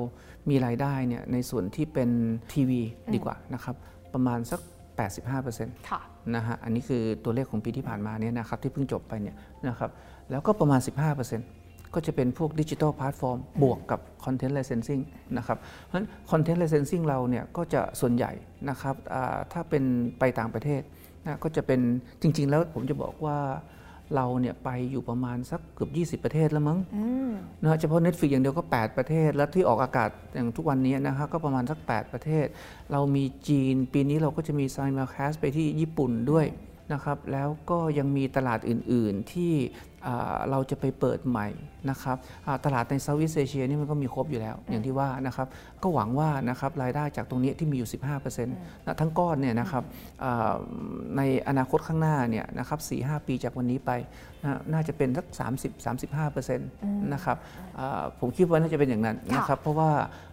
[0.51, 2.11] มีรายได้เนี่ยในส่วนที่เป็น
[2.53, 2.81] ทีวี
[3.15, 3.77] ดีกว่านะครับ
[4.15, 4.61] ประมาณสัก
[5.25, 6.01] 85%ค่ะ
[6.35, 9.37] นะฮะอันนี้คือตัวเลขของปีที่ผ่านมาเนี่ยนะครับที่เพิ่งจบไปเนี่ย
[9.69, 9.91] นะครับ
[10.31, 10.81] แล้วก็ประมาณ
[11.33, 15.01] 15%ก็จะเป็นพวก digital platform บวกกับ content licensing
[15.39, 18.33] นะครับเพราะฉะนั้น content licensing เราเนี่ยก็จะส่วนใหญ่
[18.71, 19.85] นะครับอ่าถ้าเป็น
[20.19, 20.83] ไปต่างประเทศ
[21.25, 21.81] นะก็จะเป็น
[22.23, 23.39] จริง ๆ แล้วผมจะบอกว่า
[24.15, 27.31] เราเนี่ยไปอยู่ประมาณสักเกือบ 20 ประเทศแล้วมั้งอืม
[27.63, 32.47] นะฮะเฉพาะ Netflix อย่างเดียวก็ 8 ประเทศ แล้วที่ออกอากาศอย่างทุกวันนี้นะฮะก็ประมาณสัก 8 ประเทศ
[32.93, 36.47] เรามีจีนปีนี้เราก็จะมี s i m u l c a s t ไปที่ญี่ปุ่นด้วย
[36.93, 39.55] นะครับแล้วก็ยังมีตลาดอื่นๆที่
[40.07, 41.49] อ่าเราจะไปเปิดใหม่
[41.91, 45.47] นะครับอ่าตลาดใน Southeast Asia นี่มันก็มีครบอยู่แล้ว อย่างที่ว่านะครับ
[45.83, 49.85] ก็หวังว่านะครับรายได้จากตรงนี้ที่มีอยู่ 15%นะทั้งก้อนเนี่ยนะครับ
[50.25, 50.55] อ่า
[51.17, 53.91] ในอนาคตข้างหน้าเนี่ยนะครับ4-5 ปีจากวันนี้ไป
[54.45, 55.27] นะน่าจะเป็นสัก
[55.91, 57.37] 30-35%นะครับ
[57.79, 60.32] อ่าผมคิดว่าน่าจะเป็นอย่างนั้นนะครับเพราะว่าอ่า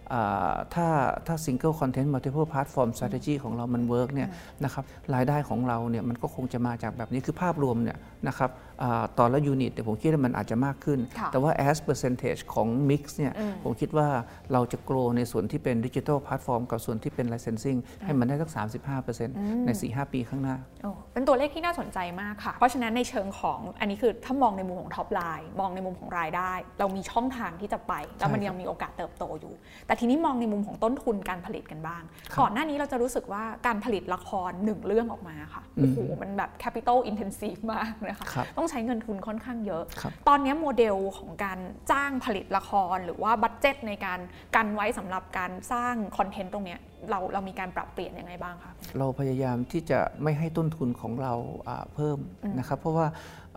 [0.74, 0.88] ถ้า
[1.28, 4.30] ถ้า single content multiple platform strategy ของเรามัน work เนี่ย
[4.63, 4.84] นะครับ
[5.16, 7.98] รายได้ของเราเนี่ยมันก็คงจะมาจากแบบนี้คือภาพรวมเนี่ย
[8.28, 8.69] นะครับอ่า
[9.20, 13.33] แต่ละ unit เนี่ยผมคิดว่ามันอาจจะมากขึ้นค่ะแต่ว่า as percentage ของ mix เนี่ย
[13.63, 14.07] ผมคิดว่า
[14.53, 18.50] เราจะ grow ในส่วนที่เป็น digital platform กับส่วนที่เป็น licensing ให้มันได้สัก
[19.07, 29.53] 35%ใน 4-5 ปีข้างหน้าโอ้เป็นตัวเลขที่น่าสนใจมากค่ะ เพราะฉะนั้นในเชิงของอันนี้คือถ้ามองในมุมของ top line มองในมุมของรายได้ เรามีช่องทางที่จะไป แล้วมันใช่ครับยังมีโอกาสเติบโตอยู่
[29.87, 41.60] แต่ทีนี้มองในมุมของต้นทุนการผลิตกันบ้างครับก่อนหน้านี้เราจะรู้สึกว่าการผลิตละครหนึ่งเรื่องออกมาค่ะโอ้โหมันแบบ capital intensive มากนะคะครับต้องใช้เงินทุนค่อนข้างเยอะครับตอนนี้โมเดลของการ
[41.92, 44.20] จ้างผลิตละครหรือว่า budget ในการ
[44.55, 46.79] กันไว้สำหรับการสร้างคอนเทนต์ตรงเนี้ย
[47.10, 51.34] เราเรามีการปรับเปลี่ยนยังไงบ้างคะเราพยายามที่จะไม่ให้ต้นทุนของเรา
[51.68, 52.18] อ่าเพิ่ม
[52.60, 53.08] นะครับ เพราะว่า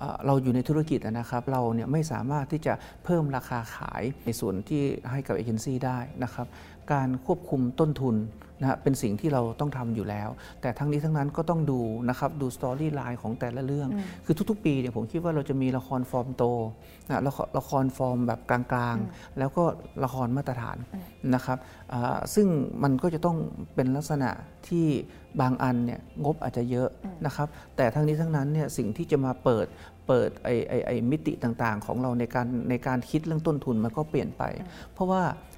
[0.00, 6.46] อ่าเราอยู่ในธุรกิจอะนะครับ เราเนี่ยไม่สามารถที่จะเพิ่มราคาขายในส่วนที่ให้กับเอเจนซี่ได้นะครับ
[6.92, 8.16] การควบคุมต้นทุน
[8.60, 10.28] นะฮะเป็นสิ่งที่เราต้องทำอยู่แล้ว
[10.60, 13.88] แต่ทั้งนี้ทั้งนั้นก็ต้องดูนะครับดู storyline ของแต่ละเรื่อง
[14.24, 16.44] คือทุกๆ ปีเนี่ยผมคิดว่าเราจะมีละครฟอร์มโต
[17.08, 19.64] นะละครละครฟอร์มแบบกลางๆ แล้วก็
[20.04, 20.76] ละครมาตรฐาน
[21.34, 21.58] นะครับ
[21.92, 22.46] อ่าซึ่ง
[22.82, 23.36] มันก็จะต้อง
[23.74, 24.30] เป็นลักษณะ
[24.68, 24.86] ที่
[25.40, 26.88] บางอันเนี่ยงบอาจจะเยอะ
[27.26, 29.66] นะครับแต่ทั้งนี้ทั้งนั้นเนี่ยสิ่งที่จะมาเปิด
[30.08, 34.42] เปิดไอ้ไอ้ไอ้มิติต่างๆ ของเราในการในการคิดเรื่องต้นทุนมันก็เปลี่ยนไป
[34.92, 35.51] เพราะว่าอ่า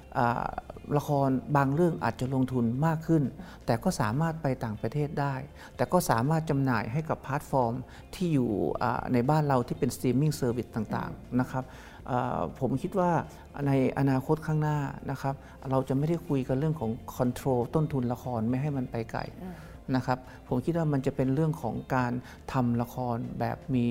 [0.97, 3.23] ละครบางเรื่องอาจจะลงทุนมากขึ้น
[3.65, 5.35] แต่ก็สามารถไปต่างประเทศได้
[5.75, 7.73] แต่ก็สามารถจำหน่ายให้กับแพลตฟอร์ม
[8.15, 8.49] ที่อยู่
[8.81, 11.63] อ่าในบ้านเราที่เป็น streaming service ต่างๆนะครับ
[12.09, 13.11] อ่าผมคิดว่า
[13.67, 14.77] ในอนาคตข้างหน้า
[15.11, 15.35] นะครับ
[15.69, 19.21] เราจะไม่ได้คุยกันเรื่องของ control ต้นทุนละครไม่ให้มันไปไกล
[19.95, 22.11] นะครับ ผมคิดว่ามันจะเป็นเรื่องของการ
[22.53, 23.87] ทำละครแบบมี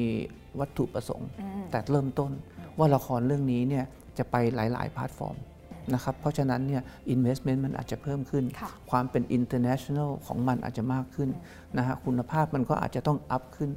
[0.61, 1.29] วัตถุประสงค์
[1.71, 2.31] แต่เริ่มต้น
[2.79, 3.85] ว่าละครเรื่องนี้เนี่ย
[4.19, 5.37] จะไปหลายๆแพลตฟอร์ม
[5.95, 6.83] นะครับเพราะฉะนั้นเนี่ย
[7.15, 11.29] investment มันอาจจะเพิ่มขึ้นค่ะความเป็น international ของมันอาจจะมากขึ้น
[11.79, 13.71] นะฮะคุณภาพมันก็อาจจะต้องอัพขึ้น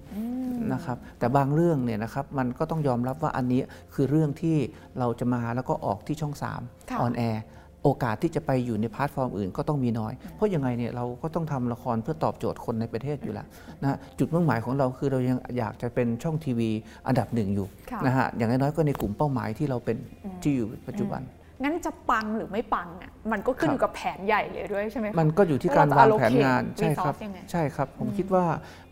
[0.74, 3.62] นะครับแต่บางเรื่องเนี่ยนะครับมันก็ต้องยอมรับว่าอันนี้
[3.94, 4.58] คือเรื่องที่
[5.00, 6.54] เราจะมาแล้วก็ออกที่ช่องค่ะ
[7.02, 7.40] 3 on air
[7.84, 13.48] โอกาสที่จะไปอยู่ในแพลตฟอร์มอื่นก็ต้องมีน้อย เพราะยังไงเนี่ยเราก็ต้องทำละครเพื่อตอบโจทย์คนในประเทศอยู่แล้ว
[13.82, 16.70] นะฮะจุดมุ่งหมายของเราคือเรายังอยากจะเป็นช่องทีวี
[17.08, 19.98] อันดับหนึ่งอยู่ค่ะนะฮะอย่างน้อยๆก็ในกลุ่มเป้าหมายที่เราเป็น
[20.42, 21.22] ที่อยู่ปัจจุบัน
[21.64, 28.46] งั้นจะปังหรือไม่ปังอะมันก็ขึ้นครับอยู่กับแผนใหญ่เลยด้วยใช่ไหมคะมันก็อยู่ที่การแล้ววางเราจะแผนงาน allocate ใช่ครับ resource ยังไงใช่ครับ ผมคิดว่า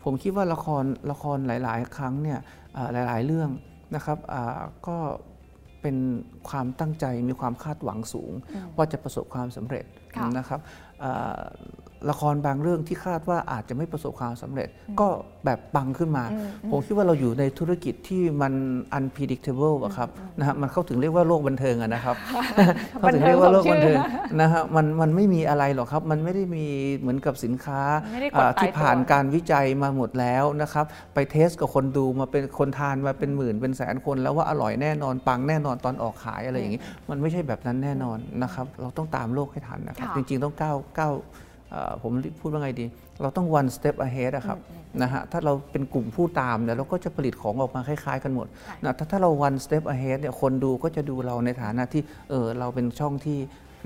[0.04, 2.38] ผมคิดว่าละครละครหลาย ๆ ครั้งเนี่ย
[2.76, 3.50] อ่าหลาย ๆ เรื่อง
[3.94, 4.96] นะครับอ่าก็
[5.82, 5.96] เป็น
[6.48, 8.32] ความตั้งใจมีความคาดหวังสูง
[8.76, 9.84] ว่าจะประสบความสำเร็จ
[10.16, 10.60] ค่ะนะครับ
[11.02, 11.44] อ่า
[12.10, 14.68] ละครบางเรื่องที่คาดว่าอาจจะไม่ประสบความสำเร็จ
[15.00, 15.08] ก็
[15.44, 16.24] แบบปังขึ้นมา
[16.70, 18.52] ผมคิดว่าเราอยู่ในธุรกิจที่มัน
[18.98, 22.16] unpredictable อะครับนะฮะมันเข้าถึงเรียกว่าโลกบันเทิงอะนะครับ
[22.98, 23.98] เขาถึงเรียกว่าโลกบันเทิง
[24.40, 26.66] นะฮะมันมันไม่มีอะไรหรอกครับ มันไม่ได้มี
[26.98, 27.80] เหมือนกับสินค้า
[28.12, 36.80] ไม่ได้กดอ่าตายที่ผ่านตัวการวิจัยมาหมดแล้วนะครับ ไปเทสกับคนดูมาเป็นคนทานมาเป็นหมื่นเป็นแสนคนแล้วว่าอร่อยแน่นอนปังแน่นอนตอนออกขายอะไรอย่างนี้
[37.10, 41.44] มันไม่ใช่แบบนั้นแน่นอนนะครับ เราต้องตามโลกให้ทันนะครับค่ะจริงๆต้องก้าวก้าวเอ่อ
[42.02, 42.86] ผมพูดว่าไงดี
[43.22, 44.58] เราต้อง one step ahead อะครับ
[45.02, 48.46] นะฮะถ้าเราเป็นกลุ่มผู้ตามเนี่ยเราก็จะผลิตของออกมาคล้าย ๆ กันหมด
[48.84, 53.38] นะถ้าถ้าเรา one step ahead เนี่ยคนดูก็จะดูเราในฐานะที่เออเราเป็นช่องที่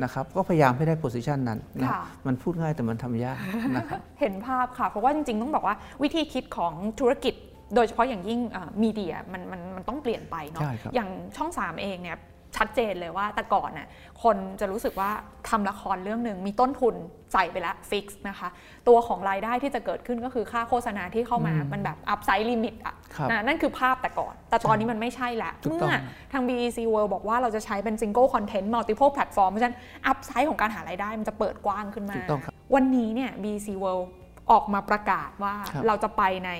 [0.02, 3.38] นะครับก็พยายามให้ได้ position นั้นนะค่ะมันพูดง่ายแต่มันทำยาก
[3.76, 7.34] นะครับเห็นภาพค่ะ เพราะว่าจริง ๆ ต้องบอกว่าวิธีคิดของธุรกิจ
[7.74, 8.40] โดยเฉพาะอย่างยิ่ง
[8.82, 12.18] มีเดียมันมันมันต้องเปลี่ยนไปเนาะใช่ครับอย่างช่อง 3 เองเนี่ย
[12.56, 13.88] ชัดเจนเลยว่าแต่ก่อนน่ะ
[14.22, 15.10] คนจะรู้สึกว่า
[15.48, 16.94] ทำละครเรื่องหนึ่งมีต้นทุน
[17.32, 18.48] ใส่ไปแล้ว fix นะคะ
[18.88, 26.00] ตัวของรายได้ที่จะเกิดขึ้นก็คือค่าโฆษณาที่เข้ามามันแบบ upside limit อะครับนะนั่นคือภาพแต่ก่อน แต่ตอนนี้มันไม่ใช่ละถูกต้องเมื่อ
[26.32, 29.76] ทาง BEC World บอกว่าเราจะใช้เป็น single content multiple platform เพราะฉะนั้น
[30.06, 34.06] upside ของการหารายได้มันจะเปิดกว้างขึ้นมาถูกต้องครับวันนี้เนี่ย BEC World
[34.50, 36.50] ออกมาประกาศว่าครับเราจะไปใน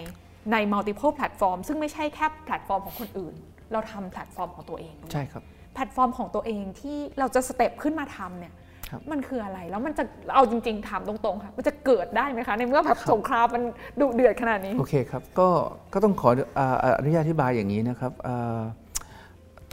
[0.53, 3.35] ใน multiple platform ซึ่งไม่ใช่แค่แพลตฟอร์มของคนอื่น
[3.73, 5.43] เราทำแพลตฟอร์มของตัวเองด้วยใช่ครับ
[5.75, 8.55] แพลตฟอร์มของตัวเองที่เราจะ step ขึ้นมาทำเนี่ย
[8.91, 10.05] ครับมันคืออะไรแล้วมันจะ
[10.35, 13.63] เอาจริง ๆถามตรงๆค่ะมันจะเกิดได้ไหมคะในเมื่อแบบสงครามมัน
[14.01, 15.49] ดุเดือดขนาดนี้โอเคครับก็
[15.93, 18.61] ก็ต้องขออ่าอ่าอนุญาตอธิบายอย่างนี้นะครับอ่า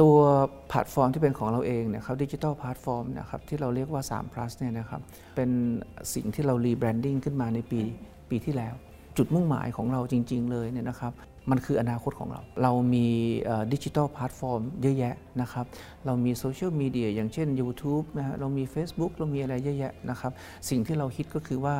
[0.02, 0.18] ตัว
[0.70, 5.02] แพลตฟอร์มที่เป็นของเราเองเนี่ยครับดิจิทัลแพลตฟอร์มนะครับที่เราเรียกว่า 3 plus เนี่ยนะครับ
[5.36, 5.50] เป็น
[6.14, 7.82] สิ่งที่เรา rebranding ขึ้นมาในปี
[8.30, 8.74] ปีที่แล้ว
[9.18, 11.14] จุดมุ่งหมายของเราจริง ๆ เลยเนี่ยนะครับ
[11.52, 13.08] มันคืออนาคตของเรา เรามี
[13.74, 15.66] ดิจิทัลแพลตฟอร์มเยอะแยะนะครับ
[16.06, 20.32] เรามีโซเชียลมีเดียอย่างเช่น YouTube นะฮะ เรามี Facebook เรามีอะไรเยอะแยะนะครับ
[20.70, 21.76] สิ่งที่เราคิดก็คือว่า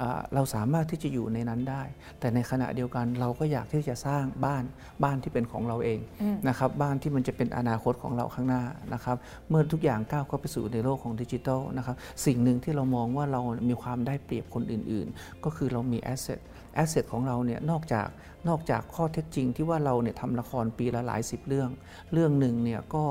[0.00, 1.82] อ่าเราสามารถที่จะอยู่ในนั้นได้
[2.20, 4.64] แต่ในขณะเดียวกันเราก็อยากที่จะสร้างบ้าน
[5.04, 6.00] บ้านที่เป็นของเราเอง
[6.48, 8.62] นะครับ บ้านที่มันจะเป็นอนาคตของเราข้างหน้า
[8.94, 9.16] นะครับ
[9.48, 16.40] เมื่อทุกอย่างก้าวเข้าไปสู่ในโลกของดิจิทัลนะครับ สิ่งหนึ่งที่เรามองว่าเรามีความได้เปรียบคนอื่น ๆ ก็คือเรามี asset
[16.76, 18.08] asset ของเราเนี่ยนอกจาก
[18.48, 21.70] นอกจากข้อเท็จจริงที่ว่าเราเนี่ยทำละครปีละหลายสิบเรื่อง
[22.12, 23.02] เรื่องหนึ่งเนี่ยก็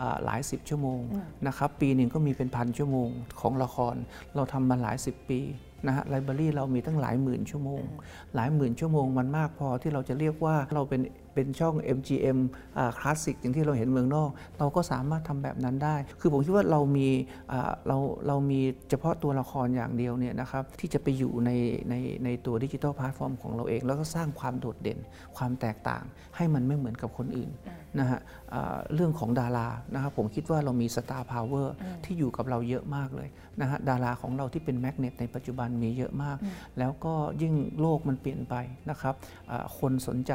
[0.00, 1.00] อ่าหลายสิบชั่วโมง
[1.46, 3.08] นะครับปีหนึ่งก็มีเป็นพันชั่วโมง
[3.40, 3.94] ของละคร
[4.34, 5.40] เราทำมาหลายสิบปี
[5.86, 7.82] นะฮะ library เรามีตั้งหลายหมื่นชั่วโมง
[8.34, 11.00] หลายหมื่นชั่วโมงมันมากพอที่เราจะเรียกว่าเราเป็น
[11.34, 12.38] เป็นช่อง MGM
[12.98, 17.08] คลาสสิกอย่างที่เราเห็นเมืองนอก เราก็สามารถทำแบบนั้นได้ คือผมคิดว่าเรามี
[17.52, 21.50] อ่าเราเรามีเฉพาะตัวละครอย่างเดียวเนี่ยนะครับที่จะไปอยู่ใน
[21.90, 24.98] ในในตัวดิจิทัลแพลตฟอร์มของเราเอง แล้วก็สร้างความโดดเด่น
[25.36, 26.04] ความแตกต่าง
[26.36, 27.50] ให้มันไม่เหมือนกับคนอื่น
[27.98, 28.20] นะฮะ
[28.54, 33.28] อ่าเรื่องของดารานะครับผมคิดว่าเรามี star power ที่อยู่กับเราเยอะมากเลย
[33.60, 36.36] นะฮะดาราของเราที่เป็นแมกเนตในปัจจุบันมีเยอะมาก
[36.78, 38.54] แล้วก็ยิ่งโลกมันเปลี่ยนไป
[38.90, 39.14] นะครับ
[39.50, 40.32] อ่าคนสนใจ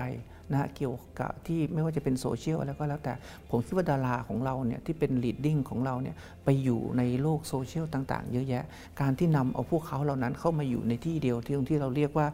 [0.51, 3.13] นะฮะเกี่ยวกับที่ไม่ว่าจะเป็นโซเชียลอะไรก็แล้วแต่
[3.49, 8.63] ผมคิดว่าดาราของเราเนี่ยที่เป็น leading ของเราเนี่ยไปอยู่ในโลกโซเชียลต่างๆ เยอะแยะ
[9.01, 12.27] การที่นำเอาพวกเขาเหล่านั้นเข้ามาอยู่ในที่เดียวที่ที่เราเรียกว่า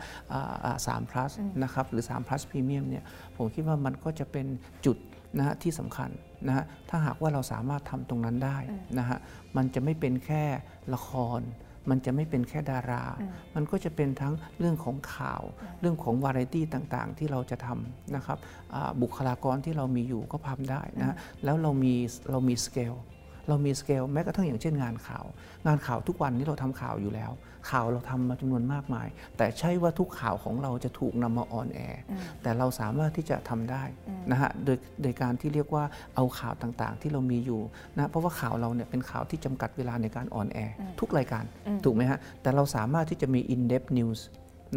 [0.87, 1.31] สาม plus
[1.63, 3.03] นะครับหรือ3 plus premium เนี่ย
[3.37, 4.47] ผมคิดว่ามันก็จะเป็น
[4.85, 4.97] จุด
[5.37, 6.09] นะฮะที่สำคัญ
[6.47, 8.57] นะฮะถ้าหากว่าเราสามารถทำตรงนั้นได้
[8.99, 9.17] นะฮะ
[9.55, 10.43] มันจะไม่เป็นแค่
[10.93, 11.39] ละคร
[11.89, 13.03] มันจะไม่เป็นแค่ดารา
[13.55, 15.41] มันก็จะเป็นทั้งเรื่องของข่าว
[15.81, 18.37] เรื่องของวาไรตี้ต่างๆ ที่เราจะทำนะครับ
[18.73, 21.93] อ่าบุคลากรที่เรามีอยู่ก็ทำได้นะฮะแล้วเรามี
[22.31, 22.93] เรามีสเกล
[23.49, 25.25] เรามีสเกลแม้กระทั่งอย่างเช่นงานข่าว
[25.67, 27.31] งานข่าวทุกวันนี้เราทำข่าวอยู่แล้ว
[27.69, 32.01] ข่าวเราทำมาจำนวนมากมาย แต่ใช่ว่าทุกข่าวของเราจะถูกนำมา on air
[32.41, 33.83] แต่เราสามารถที่จะทำได้
[34.31, 35.83] นะฮะโดยโดยการที่เรียกว่า
[36.15, 37.61] เอาข่าวต่างๆ ที่เรามีอยู่
[37.97, 41.43] นะเพราะว่าข่าวเราเนี่ยเป็นข่าวที่จำกัดเวลาในการ on air ทุกรายการ
[41.83, 44.19] ถูกไหมฮะแต่เราสามารถที่จะมี in depth news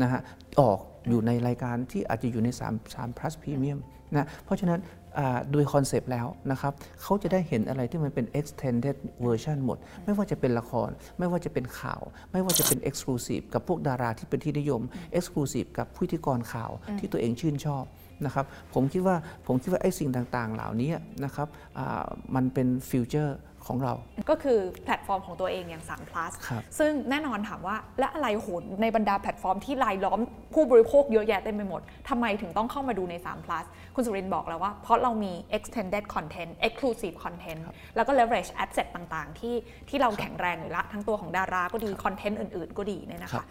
[0.02, 0.20] นะฮะ
[0.60, 3.78] ออกอยู่ในรายการที่อาจจะอยู่ใน3 3 plus premium
[4.14, 5.05] นะเพราะฉะนั้นอ่า
[5.52, 12.02] โดยคอนเซปต์แล้วนะครับเขาจะได้เห็นอะไรที่มันเป็น extended version หมด ไม่ว่าจะเป็นละคร ไม่ว่าจะเป็นข่าว
[12.32, 14.82] ไม่ว่าจะเป็น exclusive กับพวกดาราที่เป็นที่นิยม
[15.18, 17.84] exclusive กับผู้พิธีกรข่าวที่ตัวเองชื่นชอบ
[18.24, 20.90] นะครับผมคิดว่าผมคิดว่าไอ้สิ่งต่างๆ เหล่านี้
[21.24, 21.48] นะครับ
[21.78, 23.36] อ่ามันเป็น future
[23.68, 23.94] ของเรา
[24.30, 30.20] ก็คือแพลตฟอร์มของตัวเองอย่าง3 plus ครับซึ่งแน่นอนถามว่าและอะไรโหนในบรรดาแพลตฟอร์มที่รายล้อม
[30.54, 37.60] ผู้บริโภคเยอะแยะเต็มไปหมดทำไมถึงต้องเข้ามาดูใน3 plus คุณสุรินทร์บอกแล้วว่า เพราะเรามี extended content exclusive content
[37.96, 39.54] แล้วก็ leverage asset ต่างๆ ที่
[39.88, 43.46] ที่เราแข็งแรงอยู่ละทั้งตัวของดาราก็ดีคอนเทนต์อื่น ๆ ก็ดีเนี่ยนะครัคะ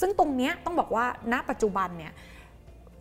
[0.00, 2.12] ซึ่งตรงเนี้ยต้องบอกว่าณปัจจุบันเนี่ย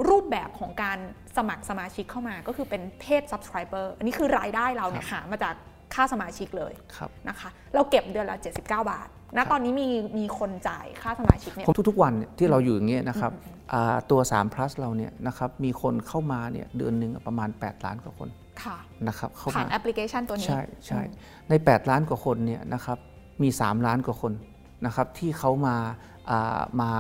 [0.10, 1.00] รูปแบบของการ
[1.38, 5.56] สมัครสมาชิกเข้ามาก็คือเป็นเพศ subscriber อันนี้คือรายได้เราเนี่ยหามาจาก
[5.94, 13.32] ค่าสมาชิกเลยครับนะคะ เราเก็บเดือนละ 79 บาทณตอนนี้มีมีคนจ่ายค่าสมาชิกเนี่ยของทุกๆวันเนี่ยที่เราอยู่อย่างเงี้ยนะครับ
[13.74, 18.30] อ่าตัว3 plus เราเนี่ยนะครับมีคนเข้ามาเนี่ยเดือนหนึ่งประมาณ 8 ล้านกว่าคน
[18.64, 21.02] ค่ะนะครับเข้าผ่านมาแอปพลิเคชันตัวนี้ ใช่ใช่
[21.50, 22.98] ใน 8 ล้านกว่าคนเนี่ยนะครับ
[23.44, 24.34] มี 3 ล้านกว่าคน
[24.86, 25.76] นะครับที่เขามา
[26.30, 26.92] อ่ามา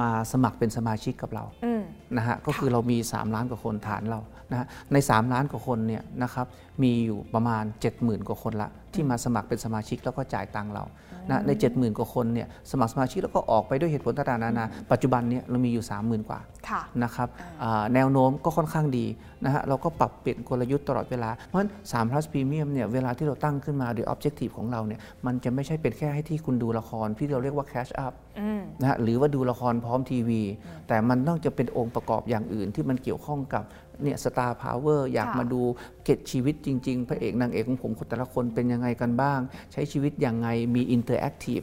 [0.00, 1.82] มาสมัครเป็นสมาชิกกับเราอืม
[2.16, 4.20] นะฮะก็คือเรามี 3 ล้านกว่าคนฐานเรา
[4.52, 6.46] นะฮะใน 3 ล้านกว่าคนเนี่ยนะครับ
[6.82, 7.64] มีอยู่ประมาณ
[7.96, 10.84] 70,000 กว่าคนละ ที่มาสมัครเป็นสมาชิกแล้วก็จ่ายตังค์เรา
[11.30, 17.28] นะใน 70,000 กว่าคนเนี่ยสมัครสมาชิกแล้วก็ออกไปด้วยเหตุผลต่างๆนานาปัจจุบันเนี่ยเรามีอยู่ 30,000 กว่าค่ะนะครับ
[17.62, 19.06] อ่าแนวโน้มก็ค่อนข้างดี
[19.44, 30.42] นะฮะเราก็ปรับเปลี่ยนกลยุทธ์ตลอดเวลา เพราะฉะนั้น3 plus premium เนี่ยเวลาที่เราตั้งขึ้นมาหรือ objective ของเราเนี่ยมันจะไม่ใช่เป็นแค่ให้ที่คุณดูละครที่เราเรียกว่า catch up อืมนะฮะหรือว่าดูละครพร้อมทีวี
[30.88, 33.64] แต่มันต้องจะเป็นองค์ประกอบอย่างอื่นที่มันเกี่ยวข้องกับ
[34.02, 35.62] เนี่ย star power อยากค่ะมาดู
[36.04, 39.38] เกร็ดชีวิตจริง ๆ พระเอกนางเอกของผมคนแต่ละคนเป็นยังไงกันบ้าง
[39.72, 41.60] ใช้ชีวิตอย่างไงมี interactive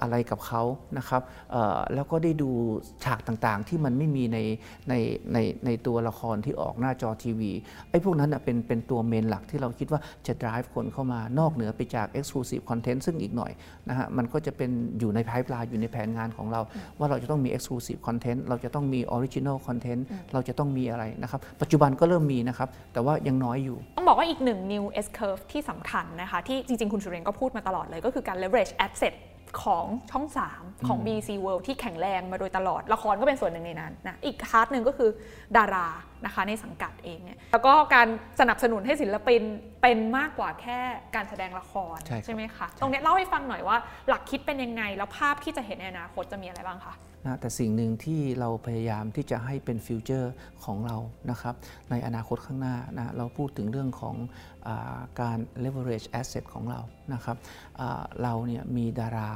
[0.00, 0.62] อะไรกับเขา
[0.98, 2.50] นะครับเอ่อแล้วก็ได้ดู
[3.04, 4.38] ฉากต่างๆ ที่มันไม่มีใน
[4.88, 4.94] ใน
[5.32, 7.52] ในในตัวละครที่ออกหน้าจอทีวี
[7.90, 13.52] ไอ้พวกนั้นน่ะเป็นเป็นตัว main หลักที่เราคิดว่าจะ drive คนเข้ามานอกเหนือไปจาก exclusive content ซึ่งอีกหน่อย
[13.88, 16.60] นะฮะมันก็จะเป็นอยู่ใน pipeline อยู่ในแผนงานของเรา
[16.98, 26.92] ว่าเราจะต้องมี exclusive content เราจะต้องมี original content เราจะต้องมีอะไรนะครับปัจจุบันก็เริ่มมีนะครับ แต่ว่ายังน้อยอยู่ ต้องบอกว่าอีกหนึ่ง new S curve ที่สำคัญนะคะ ที่จริง ๆ
[26.92, 29.14] คุณสุเรนก็พูดมาตลอดเลย ก็คือการ leverage asset
[29.64, 35.10] ของช่อง 3 ของ BC World ที่แข็งแรงมาโดยตลอด ละครก็เป็นส่วนหนึ่งในนั้นนะอีกพาร์ทหนึ่งก็คือ
[35.56, 35.86] ดารา
[36.24, 38.08] นะคะในสังกัดเองเนี่ยแล้วก็การ
[38.40, 39.42] สนับสนุนให้ศิลปิน
[39.82, 40.78] เป็นมากกว่าแค่
[41.14, 43.76] การแสดงละครใช่ครับไหมคะตรงเนี้ยเล่าให้ฟังหน่อยว่า
[44.08, 46.94] หลักคิดเป็นยังไง แล้วภาพที่จะเห็นในอนาคตจะมีอะไรบ้างคะ
[47.26, 50.32] นะแต่สิ่งหนึ่งที่เราพยายามที่จะให้เป็นฟิวเจอร์
[50.64, 50.96] ของเรา
[51.30, 51.54] นะครับ
[51.90, 54.16] ในอนาคตข้างหน้านะเราพูดถึงเรื่องของ
[54.66, 54.68] อ
[55.20, 56.80] การ leverage asset ของเรา
[57.14, 57.36] นะครับ
[58.22, 59.30] เราเนี่ยมีดารา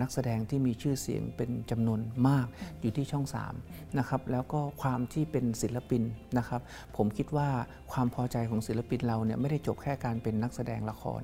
[0.00, 2.46] นักแสดงที่มีชื่อเสียงเป็นจำนวนมาก
[2.80, 3.24] อยู่ที่ช่อง
[3.60, 6.02] 3นะครับแล้วก็ความที่เป็นศิลปิน
[6.38, 6.60] นะครับ
[6.96, 7.48] ผมคิดว่า
[7.92, 11.22] ความพอใจของศิลปินเราเนี่ยไม่ได้จบแค่การเป็นนักแสดงละคร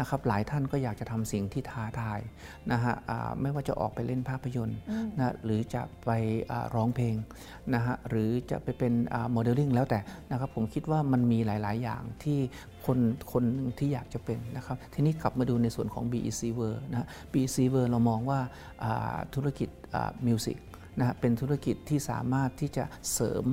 [0.00, 2.20] นะครับ หลายท่านก็อยากจะทำสิ่งที่ท้าทาย
[2.72, 4.78] นะฮะอ่าไม่ว่าจะออกไปเล่นภาพยนตร์
[5.18, 6.10] นะหรือจะไป
[6.50, 7.14] อ่าร้องเพลง
[7.74, 8.92] นะฮะหรือจะไปเป็น
[9.32, 12.38] โมเดลลิ่งแล้วแต่นะครับผมคิดว่ามันมีหลาย ๆ อย่างที่
[12.86, 12.98] คน
[13.32, 18.40] คนหนึ่งที่อยากจะเป็นนะครับ ทีนี้กลับมาดูในส่วนของ BEC World นะ BEC World เรามองว่า
[19.34, 19.68] ธุรกิจ
[20.26, 20.58] music
[20.98, 23.44] นะเป็นธุรกิจที่สามารถที่จะเสริม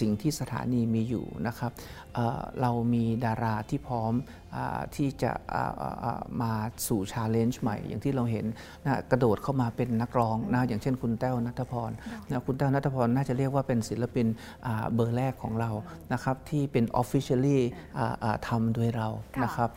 [0.00, 1.72] สิ่งที่สถานีมีอยู่นะครับ
[2.14, 4.12] เอ่อเรามีดาราที่พร้อม
[4.54, 6.52] อาที่จะอ่าอ่าอ่ามา
[6.88, 8.46] สู่ challenge ใหม่ อย่างที่เราเห็น
[8.84, 11.90] นะกระโดดเข้ามาเป็นนักร้องนะอย่างเช่นคุณแต้วนัทพร
[12.30, 14.26] นะคุณแต้วนัทพรน่าจะเรียกว่าเป็นศิลปิน
[14.66, 15.70] อ่าเบอร์แรกของเรา
[16.12, 17.58] นะครับที่เป็น officially
[17.98, 19.70] อ่าอ่าทำโดยเราค่ะนะครับ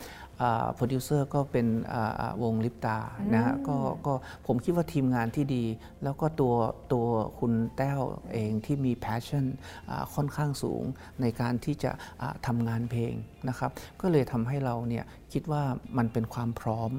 [0.74, 2.98] โปรดิวเซอร์ก็เป็นอ่าอ่าวงลิปตา
[3.34, 4.12] นะฮะก็ก็
[4.46, 5.64] ผมคิดว่าทีมงานที่ดี
[6.02, 6.54] แล้วก็ตัว
[6.92, 7.06] ตัว
[7.38, 8.00] คุณแต้ว
[8.32, 9.44] เองที่มี passion
[9.90, 10.82] อ่าค่อนข้างสูง
[11.20, 11.90] ในการที่จะ
[12.22, 13.14] อ่าทำงานเพลง
[13.48, 13.70] นะครับ
[14.00, 15.62] ก็เลยทำให้เราเนี่ยคิดว่า
[15.98, 16.90] มันเป็นความพร้อม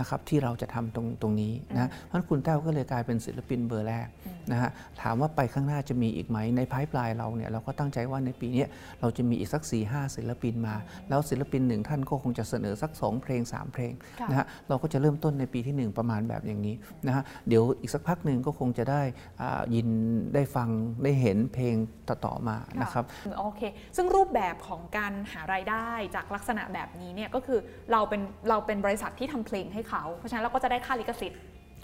[0.00, 4.08] นะครับที่เราจะทำตรงตรงนี้นะเพราะฉะนั้นคุณแต้วก็เลยกลายเป็นศิลปินเบอร์แรก
[4.52, 4.70] นะฮะ
[5.02, 8.68] ถามว่าไปข้างหน้าจะมีอีกไหมในพายปลายเราเนี่ยเราก็ตั้งใจว่าในปีเนี้ย
[9.00, 10.74] เราจะมีอีกสัก4ี่ห้าศิลปินมา
[11.08, 16.74] แล้วศิลปินหนึ่งท่านก็คงจะเสนอสัก 2 เพลง 3 เพลงค่ะนะฮะเราก็จะเริ่มต้นในปีที่ 1 ประมาณแบบอย่างนี้
[17.06, 19.02] นะฮะเดี๋ยวอีกสักพักหนึ่งก็คงจะได้
[19.42, 19.88] อ่ายิน
[20.34, 20.68] ได้ฟัง
[21.04, 21.74] ได้เห็นเพลง
[22.08, 23.04] ต่อๆมานะครับ
[23.38, 23.62] โอเค
[23.96, 27.60] ซึ่งรูปแบบของการหารายได้จากลักษณะแบบนี้เนี่ยก็คือ
[27.92, 31.40] เราเป็นเราเป็นบริษัทที่ทำเพลงให้เขา เพราะฉะนั้นเราก็จะได้ค่าลิขสิทธิ์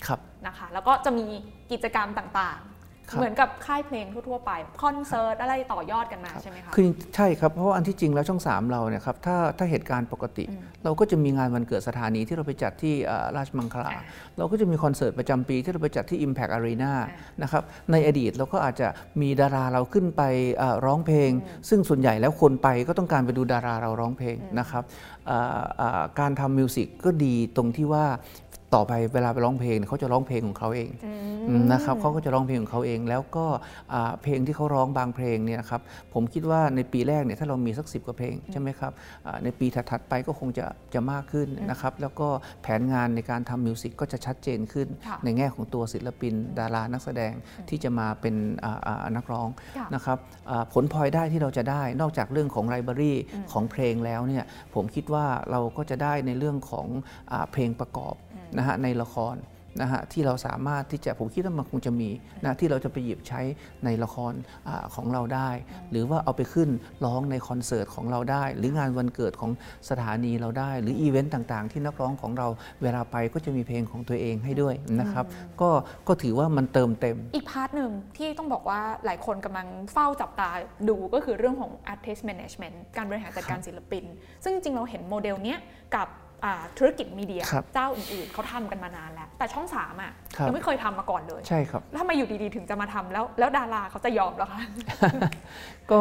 [0.06, 1.26] ครับนะคะแล้วก็จะมี
[1.72, 2.73] กิจกรรมต่างครับๆ
[3.12, 4.50] เหมือนกับค่ายเพลงทั่วๆไป
[4.82, 10.44] คอนเสิร์ตอะไรต่อยอดกันมาใช่ไหมคะคือใช่ครับเพราะว่าอันที่จริงแล้วช่อง 3 เราเนี่ยครับถ้าถ้าเหตุการณ์ปกติ
[10.84, 14.02] เราก็จะมีงานวันเกิดสถานีที่เราไปจัดที่เอ่อราชมังคลาอ่า
[14.38, 17.06] เราก็จะมีคอนเสิร์ตประจำปีที่เราไปจัดที่ Impact Arena อ่า
[17.42, 17.62] นะครับ
[17.92, 18.88] ในอดีตเราก็อาจจะ
[19.20, 20.22] มีดาราเราขึ้นไป
[20.58, 21.30] เอ่อร้องเพลง
[21.68, 24.84] ซึ่งส่วนใหญ่แล้วคนไปก็ต้องการไปดูดาราเราร้องเพลงนะครับ
[25.26, 28.04] เอ่อเอ่อการทำมิวสิกก็ดีตรงที่ว่า
[28.74, 30.90] ต่อไปเวลาไปร้องเพลงเขาจะร้องเพลงของเขาเอง
[31.48, 33.46] อืมนะครับเขาก็จะร้องเพลงของเขาเอง แล้วก็
[33.92, 35.80] อ่าเพลงที่เขาร้องบางเพลงเนี่ยนะครับ
[36.14, 38.92] ผมคิดว่าในปีแรกเนี่ยถ้าเรามีสักสิกว่าเพลงใช่ไหมครับ
[39.26, 42.28] อ่าในปีถัดๆไปก็คงจะจะมากขึ้นนะครับแล้วก็
[42.62, 47.32] แผนงานในการทำมิวสิกก็จะชัดเจนขึ้นค่ะในแง่ของตัวศิลปิน ดารานักแสดง
[47.68, 49.48] ที่จะมาเป็นอ่าอ่านักร้อง
[49.78, 50.18] ค่ะนะครับ
[50.50, 53.14] อ่าผลพลอยได้ที่เราจะได้นอกจากเรื่องของไลบรารี
[53.52, 56.86] ของเพลงแล้วเนี่ยผมคิดว่าเราก็จะได้ในเรื่องของ
[57.32, 58.14] อาเพลงประกอบ
[58.58, 59.36] นะฮะในละคร
[59.80, 62.10] นะฮะที่เราสามารถที่จะผมคิดว่ามันคงจะมี
[62.44, 63.40] นะที่เราจะไปหยิบใช้
[63.84, 64.32] ในละคร
[64.68, 65.50] อาของเราได้
[65.90, 66.68] หรือว่าเอาไปขึ้น
[67.04, 69.50] ร้องในคอนเสิร์ตของเราได้ หรืองานวันเกิดของ
[69.90, 72.48] สถานีเราได้ หรืออีเวนต์ต่างๆ ที่นักร้องของเรา
[72.82, 75.26] เวลาไปก็จะมีเพลงของตัวเองให้ด้วยนะครับ
[75.60, 75.70] ก็
[76.08, 80.50] ก็ถือว่ามันเติมเต็ม อีก part หนึ่งที่ต้องบอกว่าหลายคนกำลังเฝ้าจับตา
[80.88, 84.04] ดูก็คือเรื่องของ artist management การบริหารจัดการศิลปิน
[84.42, 85.60] ซึ่งจริงๆเราเห็นโมเดลเนี้ย
[85.96, 86.23] กับอ่า
[86.78, 94.60] ธุรกิจมีเดียครับเจ้าอื่นๆเขาทำกันมานานแล้ว แต่ช่องสามอะครับยังไม่เคยทำมาก่อนเลยใช่ครับแล้วทำไมอยู่ดีๆ ถึงจะมาทำแล้วแล้วดาราเขาจะยอมเหรอคะ
[95.92, 96.00] ก็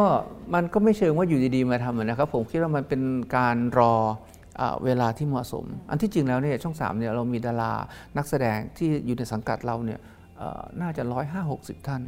[0.54, 3.02] มันก็ไม่เชิงว่าอยู่ดีๆมาทำอะนะครับ ผมคิดว่ามันเป็น
[3.38, 3.93] การรอ
[4.60, 7.74] อ่าเวลาที่เหมาะสม อันที่จริงแล้วเนี่ยช่อง3เนี่ยเรามีดารา
[8.17, 10.00] นักแสดงที่อยู่ในสังกัดเราเนี่ย
[10.38, 12.02] เอ่อน่าจะร้อยห้าหกสิบท่าน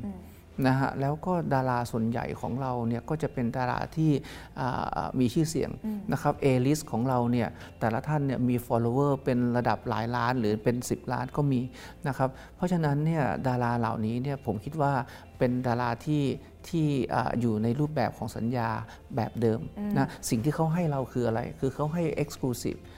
[0.67, 4.11] นะฮะแล้วก็ดาราส่วนใหญ่ของเราเนี่ยก็จะเป็นดาราที่
[4.59, 5.71] อ่ามีชื่อเสียง
[6.11, 7.47] นะครับ A-list ของเราเนี่ย
[7.79, 11.61] แต่ละท่านเนี่ยมี follower เป็นระดับหลายล้านหรือเป็น 10 ล้านก็มี
[12.07, 14.93] นะครับเพราะฉะนั้นเนี่ยดาราเหล่านี้เนี่ยผมคิดว่า
[15.37, 16.23] เป็นดาราที่
[16.69, 18.69] ที่อ่าอยู่ในรูปแบบของสัญญา
[19.15, 19.59] แบบเดิม
[19.97, 22.93] นะสิ่งที่เขาให้เราคืออะไร คือเขาให้ exclusive อ่า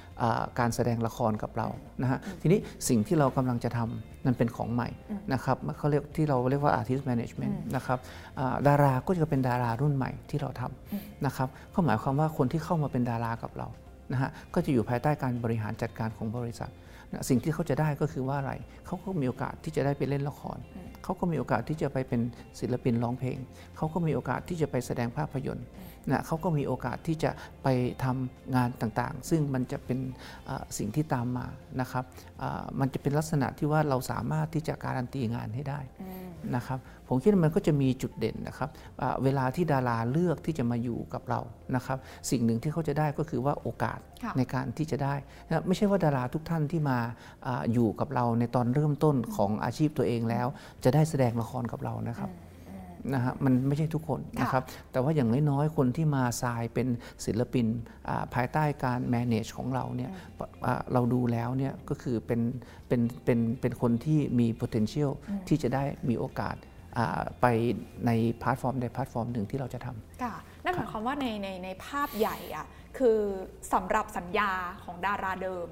[0.59, 1.67] การแสดงละครกับเรา
[2.01, 4.89] นะฮะทีนี้สิ่งที่เรากำลังจะทำนั่นเป็นของใหม่
[5.33, 7.99] นะครับเขาเรียกที่เราเรียกว่า artist management นะครับ
[8.39, 13.67] อ่าดาราก็จะเป็นดารารุ่นใหม่ที่เราทำนะครับก็หมายความว่าคนที่เข้ามาเป็นดารากับเรา
[14.11, 16.71] นะฮะก็จะอยู่ภายใต้การบริหารจัดการของบริษัท
[17.11, 18.53] นะสิ่งที่เขาจะได้ก็คือว่าอะไร
[18.85, 20.57] เขาก็มีโอกาสที่จะได้ไปเล่นละคร
[21.07, 22.21] เขาก็มีโอกาสที่จะไปเป็น
[22.59, 23.37] ศิลปินร้องเพลง
[23.77, 25.67] เขาก็มีโอกาสที่จะไปแสดงภาพยนตร์
[26.11, 27.31] นะเขาก็มีโอกาสที่จะ
[27.63, 27.67] ไป
[28.03, 29.99] ทำงานต่างๆ ซึ่งมันจะเป็น
[30.77, 31.47] สิ่งที่ตามมา
[31.81, 32.03] นะครับ
[32.79, 35.79] มันจะเป็นลักษณะที่ว่าเราสามารถที่จะการันตีงานให้ได้
[36.55, 38.69] นะครับผมคิดว่ามันก็จะมีจุดเด่นนะครับ
[39.01, 41.39] อ่าเวลาที่ดาราเลือกที่จะมาอยู่กับเรา
[41.75, 41.97] นะครับ
[42.29, 45.15] สิ่งหนึ่งที่เขาจะได้ก็คือว่าโอกาสค่ะในการที่จะได้
[45.47, 46.97] นะไม่ใช่ว่าดาราทุกท่านที่มา
[47.45, 50.47] อาอยู่กับเราในตอนเริ่มต้นของอาชีพตัวเองแล้ว
[50.83, 52.29] จะได้แสดงละครกับเรานะครับ
[53.13, 56.87] นะฮะมันไม่ใช่ทุกคนนะครับแต่ว่าอย่างน้อยๆคนที่มาทรายเป็น
[57.25, 57.65] ศิลปิน
[58.09, 60.11] อ่าภายใต้การ manage ของเราเนี่ย
[60.65, 62.41] อ่าเราดูแล้วเนี่ยก็คือเป็น
[62.87, 65.11] เป็นเป็นเป็นคนที่มี potential
[65.47, 66.55] ที่จะได้มีโอกาส
[66.97, 67.45] อ่าไป
[68.05, 70.33] ในแพลตฟอร์มใดแพลตฟอร์มหนึ่งที่เราจะทำค่ะ
[70.63, 72.65] นั่นหมายความว่าในในในภาพใหญ่อะ
[72.97, 73.19] คือ
[73.73, 74.51] สำหรับสัญญา
[74.83, 75.67] ของดาราเดิม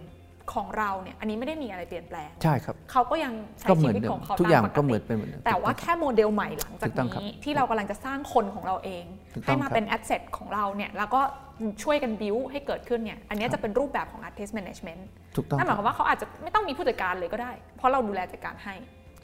[0.53, 9.03] ของเราเนี่ยอันนี้ไม่ได้มีอะไรเปลี่ยนแปลง ใช่ครับเขาก็ยังใช้ก็เหมืชีอนวิตเดิมของเขาทุกอย่างตปก็เหมือนเป็นเหมือนเดิมแต่ว่าแค่โมเดลใหม่หลังจากถูกต้องครับนี้ที่เรากำลังจะสร้างคนของเราเอง
[9.35, 11.21] ถูกต้องให้มาครับเป็นแอสเซทของเราเนี่ยแล้วก็
[11.83, 15.01] ช่วยกันบิวให้เกิดขึ้นเนี่ยอันนี้จะเป็นรูปแบบของ artist management
[15.35, 18.75] ถูกต้องนั่นหคมายรับความว่าเขาอาจจะไม่ต้องมีผู้จัดการเลยก็ได้ เพราะเราดูแลจัดการให้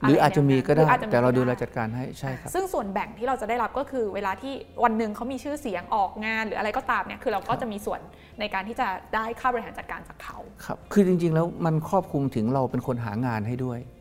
[0.07, 7.99] หรืออาจจะมีก็ได้หออจจะมีแต่เราก็ดูแลจัดการให้ใช่ครับซึ่งส่วนแบ่งที่เราจะได้รับก็คือเวลาที่วันหนึ่งเขามีชื่อเสียงออกงาน หรืออะไรก็ตามเนี่ยคือเราก็จะมีส่วน
[8.39, 14.00] ในการที่จะได้ค่าบริหารจัดการจากเขาครับคือจริง ๆ แล้วมันครอบคลุมถึงเราเป็นคนหางานให้ด้วยอ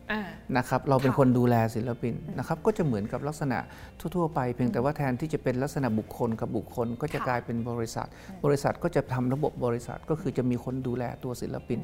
[0.57, 3.57] นะครับเราเป็นค่ะคนดูแลศิลปินนะครับก็จะเหมือนกับลักษณะ
[3.99, 8.07] ทั่ว ๆ ไป เพียงแต่ว่าแทนที่จะเป็นลักษณะบุคคลกับบุคคล ก็จะค่ะกลายเป็นบริษัท
[8.45, 11.79] บริษัทก็จะทำระบบบริษัทก็คือจะมีคนดูแลตัวศิลปิน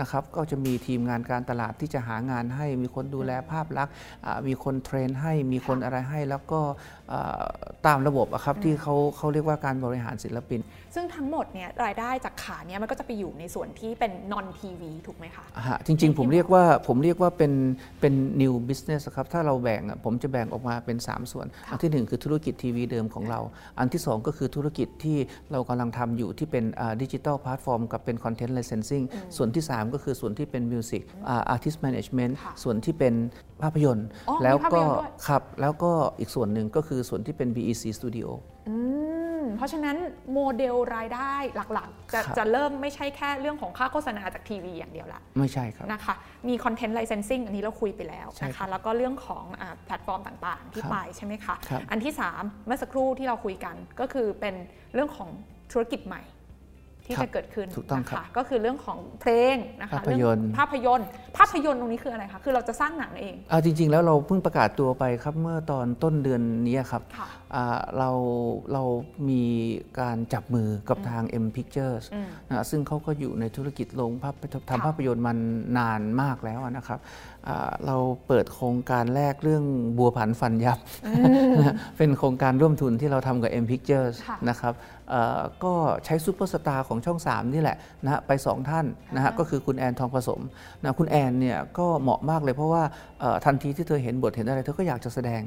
[0.00, 6.97] นะครับก็จะมีทีมงานการตลาดที่จะหางานให้ มีคนดูแลภาพลักษณ์อ่ามีคนเทรนให้มีคนอะไรให้แล้วก็อ่า
[7.86, 10.60] ตามระบบอะครับที่เขาเขาเรียกว่าการบริหารศิลปิน
[10.94, 17.52] ซึ่งทั้งหมดเนี่ยรายได้จากขายเนี่ยมันก็จะไปอยู่ในส่วนที่เป็น non TV ถูกไหมคะฮะจริงๆ ผมเรียกว่าผมเรียกว่าเป็น
[18.00, 23.40] เป็น new business ครับถ้าเราแบ่งอะผมจะแบ่งออกมาเป็น 3 ส่วน อันที่ 1 คือธุรกิจทีวีเดิมของเรา
[23.78, 25.18] อันที่ 2 ก็คือธุรกิจที่
[25.52, 26.64] เรากำลังทำอยู่ที่เป็น
[27.02, 29.04] ดิจิทัลแพลตฟอร์มกับเป็นคอนเทนต์ licensing
[29.36, 33.14] ส่วนที่ 3 ก็คือส่วนที่เป็น music artist management ค่ะส่วนที่เป็น
[33.62, 38.28] ภาพยนตร์อ๋อมีแล้วก็ภาพยนตร์ด้วยครับแล้วก็อีกส่วนหนึ่งก็คือส่วนที่เป็น BEC Studio
[38.68, 38.74] อื
[39.40, 39.96] มเพราะฉะนั้น
[40.32, 41.34] โมเดลรายได้
[41.74, 46.14] หลักๆ จะครับจะเริ่มไม่ใช่แค่เรื่องของค่าโฆษณาจากทีวีอย่างเดียวละไม่ใช่ครับนะคะ
[46.48, 54.54] มีคอนเทนต์ licensing อันนี้เราคุยไปแล้วใช่นะคะครับแล้วก็เรื่องของอาแพลตฟอร์มต่างๆ ที่ครับไปใช่ไหมคะครับอันที่ 3 เมื่อสักครู่ที่เราคุยกันก็คือเป็น
[54.94, 55.30] เรื่องของ
[55.72, 56.22] ธุรกิจใหม่
[57.08, 67.37] ที่ครับจะเกิดขึ้นถูกต้องนะครับคะก็คือเรื่องของเพลงนะคะภาพยนตร์เรื่องภาพยนตร์ ภาพยนตร์ตรงนี้คืออะไรคะคือเราจะสร้างหนังเองเอาจริง ๆ แล้วเราเพิ่งประกาศตัวไปครับเมื่อตอนต้นเดือนนี้ครับค่ะอ่า
[67.98, 68.10] เรา
[68.72, 68.82] เรา
[69.28, 69.42] มี
[70.00, 75.38] การจับมือกับทาง M Pictures อืมนะซึ่งเขาก็อยู่ในธุรกิจโรงภาพค่ะทำภาพยนตร์มัน
[75.78, 76.98] นานมากแล้วนะครับ
[77.48, 79.64] อ่าเราเปิดโครงการแรกเรื่อง
[79.98, 80.78] บัวผันฟันยับ
[81.98, 84.74] เป็นโครงการร่วมทุนที่เราทำกับ M Pictures ค่ะนะครับ
[85.10, 90.40] เอ่อก็ใช้ซูเปอร์สตาร์ของช่อง 3 นี่แหละนะฮะไป 2 ท่านนะฮะก็คือคุณแอนทองประสม
[90.82, 92.82] นะคุณแอนเนี่ยก็เหมาะมากเลยเพราะว่า
[93.20, 95.42] เอ่อทันทีที่เธอเห็นบทเห็นอะไร เธอก็อยากจะแสดง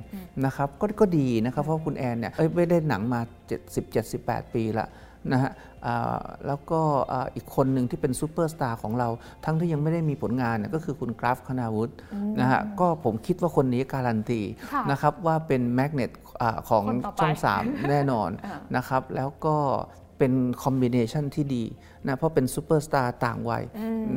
[0.46, 3.22] นะครับก็ก็ดีนะครับเพราะว่าคุณแอนเนี่ยเอ้ยไม่ได้หนังมา
[3.62, 4.88] 70 78 ปีละ
[5.32, 5.52] นะฮะ
[5.86, 9.10] อ่าแล้วก็อ่าอีกคนหนึ่งที่เป็นซูเปอร์สตาร์ของเรา
[9.46, 11.94] ทั้งที่ยังไม่ได้มีผลงานเนี่ยก็คือคุณกลัฟคณาวุฒิ
[12.40, 14.42] นะฮะก็ผมคิดว่าคนนี้การันตี
[14.72, 16.12] ค่ะนะครับว่าเป็น magnet
[16.70, 19.56] ของคนต่อไปช่องสามแน่นอนอ่านะครับแล้วก็
[20.22, 21.64] เป็น combination ที่ดี
[22.08, 23.64] นะเพราะเป็นซูเปอร์สตาร์ต่างวัย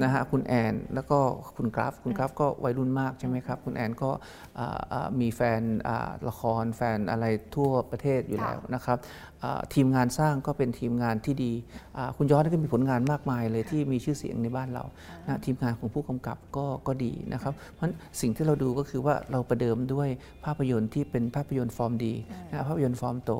[0.02, 1.18] นะฮะคุณแอนแล้วก็
[1.56, 4.10] คุณกลัฟ คุณกลัฟก็วัยรุ่นมากใช่ไหมครับ คุณแอนก็
[4.58, 7.24] อ่าอ่ามีแฟนอ่าละครแฟนอะไร
[7.56, 8.98] ทั่วประเทศอยู่ค่ะแล้วนะครับ
[9.42, 11.52] อ่าทีมงานสร้างก็เป็นทีมงานที่ดี
[11.96, 14.84] อ่าคุณยอดก็มีผลงานมากมายเลยที่มีชื่อเสียงในบ้านเรา
[15.26, 20.08] นะทีมงานของผู้กำกับก็ก็ดีนะครับ เพราะฉะนั้นสิ่งที่เราดูก็คือว่าเราประเดิมด้วย
[20.44, 22.14] ภาพยนตร์ที่เป็นภาพยนตร์ฟอร์มดี
[22.50, 23.32] นะภาพยนตร์ฟอร์มโต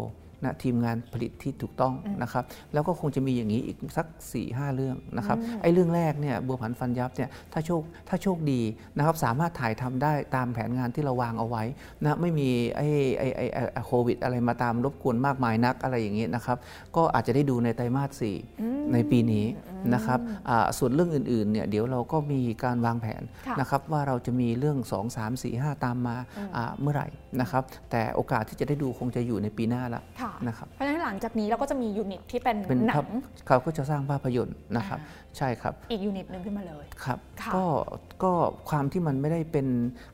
[0.44, 8.60] นะทีมงานผลิตที่ถูกต้องนะครับแล้วก็คงจะมีอย่างนี้อีกสักสี่ห้าเรื่องนะครับไอ้เรื่องแรกเนี่ยบัวผันฟันยับเนี่ยถ้าโชคถ้าโชคดี
[8.96, 11.62] นะครับสามารถถ่ายทำได้ตามแผนงานที่เราวางเอาไว้
[12.02, 12.88] นะไม่มีไอ้
[13.18, 16.58] ไอ้ไอ้ไอ้ไอ้โควิด อะไรมาตามรบกวนมากมายนักอะไรอย่างนี้นะครับ
[16.96, 18.36] ก็อาจจะได้ดูในไตรมาสสี่
[18.92, 19.46] ในปีนี้
[19.94, 20.18] นะครับ
[20.48, 26.16] อ่าส่วนเรื่องอื่นๆเนี่ยเดี๋ยวเราก็มีการวางแผนค่ะนะครับว่าเราจะมีเรื่อง 2 3 4 5 ตามมา
[26.56, 27.08] อ่าเมื่อไหร่
[27.40, 35.06] นะครับแต่โอกาสที่จะได้ดูคงจะอยู่ในปีหน้าละค่ะนะครับเพราะฉะนั้นหลังจากนี้เราก็จะมี unit ที่เป็นเป็นหนังภาพเขาก็จะสร้างภาพยนตร์นะครับอ่
[35.38, 37.64] ใช่ครับ อีก unit หนึ่งขึ้นมาเลยครับค่ะก็
[38.24, 38.32] ก็
[38.70, 39.66] ความที่มันไม่ได้เป็น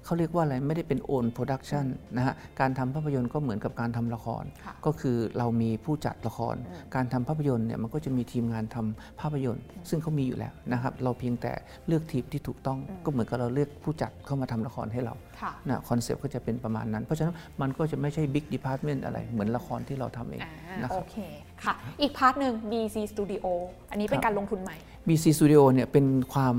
[0.04, 1.84] เขาเรียกว่าอะไรไม่ได้เป็น own production
[2.16, 6.56] นะฮะการทำภาพยนตร์ก็เหมือนกับการทำละครค่ะก็คือเรามีผู้จัดละคร
[6.94, 11.52] การทำภาพยนตร์เนี่ยมันก็จะมีทีมงานทำภาพยนตร์ ซึ่งเขามีอยู่แล้วนะครับเราเพียงแต่
[11.86, 21.16] เลือกทีมที่ถูกต้องก็เหมือนกับเราเลือกผู้จัดเข้ามาทำละครให้เราค่ะนะคอนเซปต์ก็จะเป็นประมาณนั้น เพราะฉะนั้นมันก็จะไม่ใช่ big department อะไรเหมือนละครที่เราทำเองอ่านะครับโอเค
[21.64, 23.44] ค่ะ อีก part หนึ่ง BEC Studio
[23.90, 24.76] อันนี้เป็นครับการลงทุนใหม่
[25.08, 26.54] BEC Studio เนี่ยเป็นความ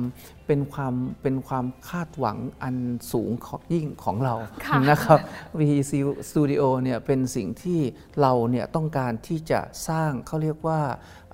[0.48, 2.76] เป็นความเป็นความคาดหวังอัน
[3.12, 4.36] สูงของยิ่งของเรา
[4.66, 5.20] ค่ะนะครับ
[5.60, 5.92] BEC
[6.30, 7.80] Studio เนี่ยเป็นสิ่งที่
[8.22, 10.80] เราเนี่ยต้องการที่จะสร้างเขาเรียกว่า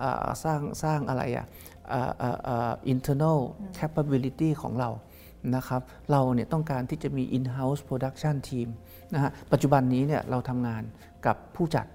[0.01, 1.45] อ่าสร้างสร้างอะไรอะ
[1.91, 3.39] อ่าอ่าอ่า internal
[3.77, 4.89] capability ของเรา
[5.55, 8.67] นะครับเราเนี่ยต้องการที่จะมี in-house production team
[9.13, 10.83] นะฮะปัจจุบันนี้เนี่ยเราทำงาน
[11.25, 11.85] กับผู้จัด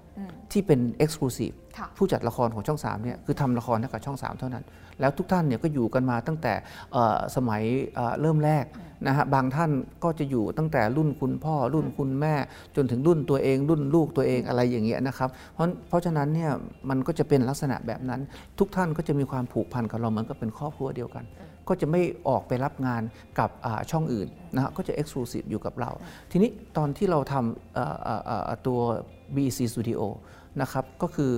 [0.51, 4.65] ที่เป็น exclusive ค่ะผู้จัดละครของช่อง3เนี่ยคือทำละครให้กับช่อง 3 เท่านั้น
[4.99, 6.53] แล้วทุกท่านเนี่ยก็อยู่กันมาตั้งแต่
[6.93, 7.61] เอ่อสมัย
[7.95, 8.65] เอ่อเริ่มแรก
[9.07, 9.71] นะฮะบางท่าน
[10.03, 12.35] ก็จะอยู่ตั้งแต่รุ่นคุณพ่อรุ่นคุณแม่
[12.75, 16.51] จนถึงรุ่นตัวเอง รุ่นลูกตัวเองอะไรอย่างเงี้ยนะครับ เพราะเพราะฉะนั้นเนี่ย
[16.89, 18.21] มันก็จะเป็นลักษณะแบบนั้น
[18.59, 21.23] ทุกท่านก็จะมีความผูกพันกับเราเหมือนกับเป็นครอบครัวเดียวกัน
[21.67, 23.01] ก็จะไม่ออกไปรับงาน
[23.39, 23.49] กับ
[23.91, 25.91] ช่องอื่นนะฮะก็จะเอ็กซ์คลูซีฟอยู่กับเรา
[26.31, 28.79] ทีนี้ตอนที่เราทำตัว
[29.35, 30.01] BEC Studio
[30.61, 31.31] นะครับก็คือ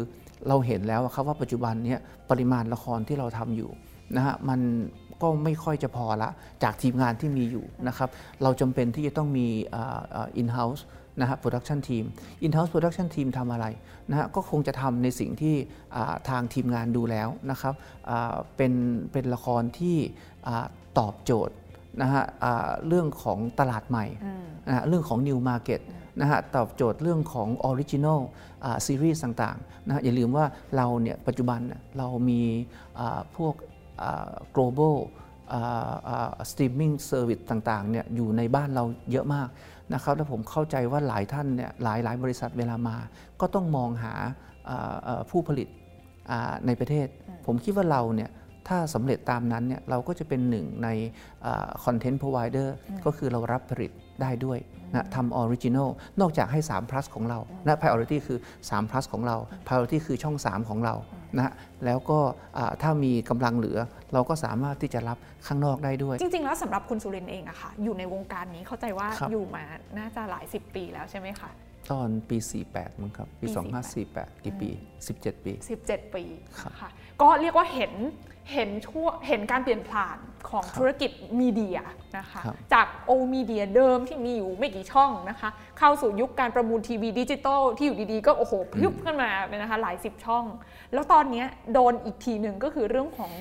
[0.48, 1.98] เราเห็นแล้วครับว่าปัจจุบันนี้
[2.30, 3.70] ปริมาณละครที่เราทำอยู่
[4.16, 4.60] นะฮะมัน
[5.22, 6.30] ก็ไม่ค่อยจะพอละ
[6.64, 8.10] จากทีมงานที่มีอยู่นะครับ
[8.44, 9.48] เราจำเป็นที่จะต้องมี
[10.38, 10.86] อินเฮ้าส์
[11.20, 12.04] นะฮะ production team
[12.42, 13.66] in-house production team ทำอะไร
[14.10, 15.56] นะฮะก็คงจะทำในสิ่งที่
[15.96, 17.74] อ่าทางทีมงานดูแล้วนะครับ
[18.10, 18.74] อ่าเป็น
[19.12, 19.98] เป็นละครที่
[20.48, 20.66] อ่า
[21.00, 21.56] ตอบโจทย์
[22.02, 24.06] นะฮะอ่าเรื่องของตลาดใหม่
[24.68, 25.82] นะฮะเรื่องของ New Market
[26.22, 28.20] นะฮะตอบโจทย์เรื่องของ Original
[28.86, 30.46] ซีรีส์ต่างๆนะฮะอย่าลืมว่า
[30.78, 32.42] เราเนี่ยปัจจุบันเนี่ยเรามี
[33.00, 33.54] อ่าพวก
[34.02, 34.96] อ่า global
[36.50, 39.48] streaming service ต่างๆเนี่ยอยู่ในบ้านเราเยอะมาก
[39.94, 42.98] นะครับแล้วผมเข้าใจว่าหลายท่านเนี่ยหลายหลายบริษัทเวลามา
[43.42, 44.14] ก็ต้องมองหา
[44.70, 45.68] อ่าอ่าผู้ผลิต
[46.32, 47.08] อ่าในประเทศ
[47.46, 48.30] ผมคิดว่าเราเนี่ย
[48.68, 50.90] ถ้าสำเร็จตามนั้นเนี่ยเราก็จะเป็นหนึ่งใน
[51.84, 52.76] คอนเทนต์พ r o ไวเดอร์
[53.06, 53.92] ก็คือเรารับผลิต
[54.22, 54.60] ได้ด้วย
[54.94, 55.90] นะทำออริจิน l
[56.22, 58.40] นอกจากให้ 3 plus ของเรานะ priority คือ
[58.70, 59.36] 3 plus ของเรา
[59.68, 60.96] priority คือช่อง 3 ของเรา
[61.38, 61.54] นะ
[61.86, 62.20] แล้วก็
[62.58, 63.80] อ่าถ้ามีกำลังเหลือ
[64.14, 69.64] เราก็สามารถที่จะรับข้างนอกได้ด้วย จริง ๆ แล้วสำหรับคุณสุรินทร์เองอะค่ะ อยู่ในวงการนี้เข้าใจว่าครับอยู่มา
[69.98, 71.50] น่าจะหลายสิบปีแล้วใช่ไหมคะ
[71.92, 72.38] ตอนปี
[72.70, 73.54] 48 มั้งครับปีปี
[73.98, 74.70] 2548 กี่ปี
[75.08, 76.24] 17 ปี 17 ปี
[76.60, 76.90] ครับค่ะ
[77.22, 77.94] ก็เรียกว่าเห็น
[78.54, 80.18] เห็นทั่วเห็นการเปลี่ยนผ่าน
[80.50, 81.80] ของครับธุรกิจ media
[82.18, 90.46] นะคะครับจาก old media เดิมที่มีอยู่ไม่กี่ช่องนะคะเข้าสู่ยุคการประมูลทีวีดิจิตอลที่อยู่ดีๆ ก็โอ้โหพลึบขึ้นมาเป็นนะคะหลายสิบช่อง
[90.94, 93.32] แล้วตอนเนี้ยโดนอีกทีหนึ่งก็คือเรื่องของ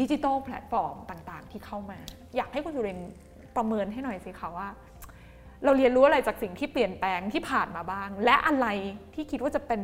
[0.00, 1.98] ดิจิตอลแพลตฟอร์มต่างๆ ที่เข้ามา
[2.36, 3.12] อยากให้คุณสุรินทร์
[3.56, 4.68] ประเมินให้หน่อยสิคะว่า
[5.64, 8.66] เราเรียนรู้อะไรจากสิ่งที่เปลี่ยนแปลงที่ผ่านมาบ้าง และอะไร
[9.14, 9.80] ที่คิดว่าจะเป็น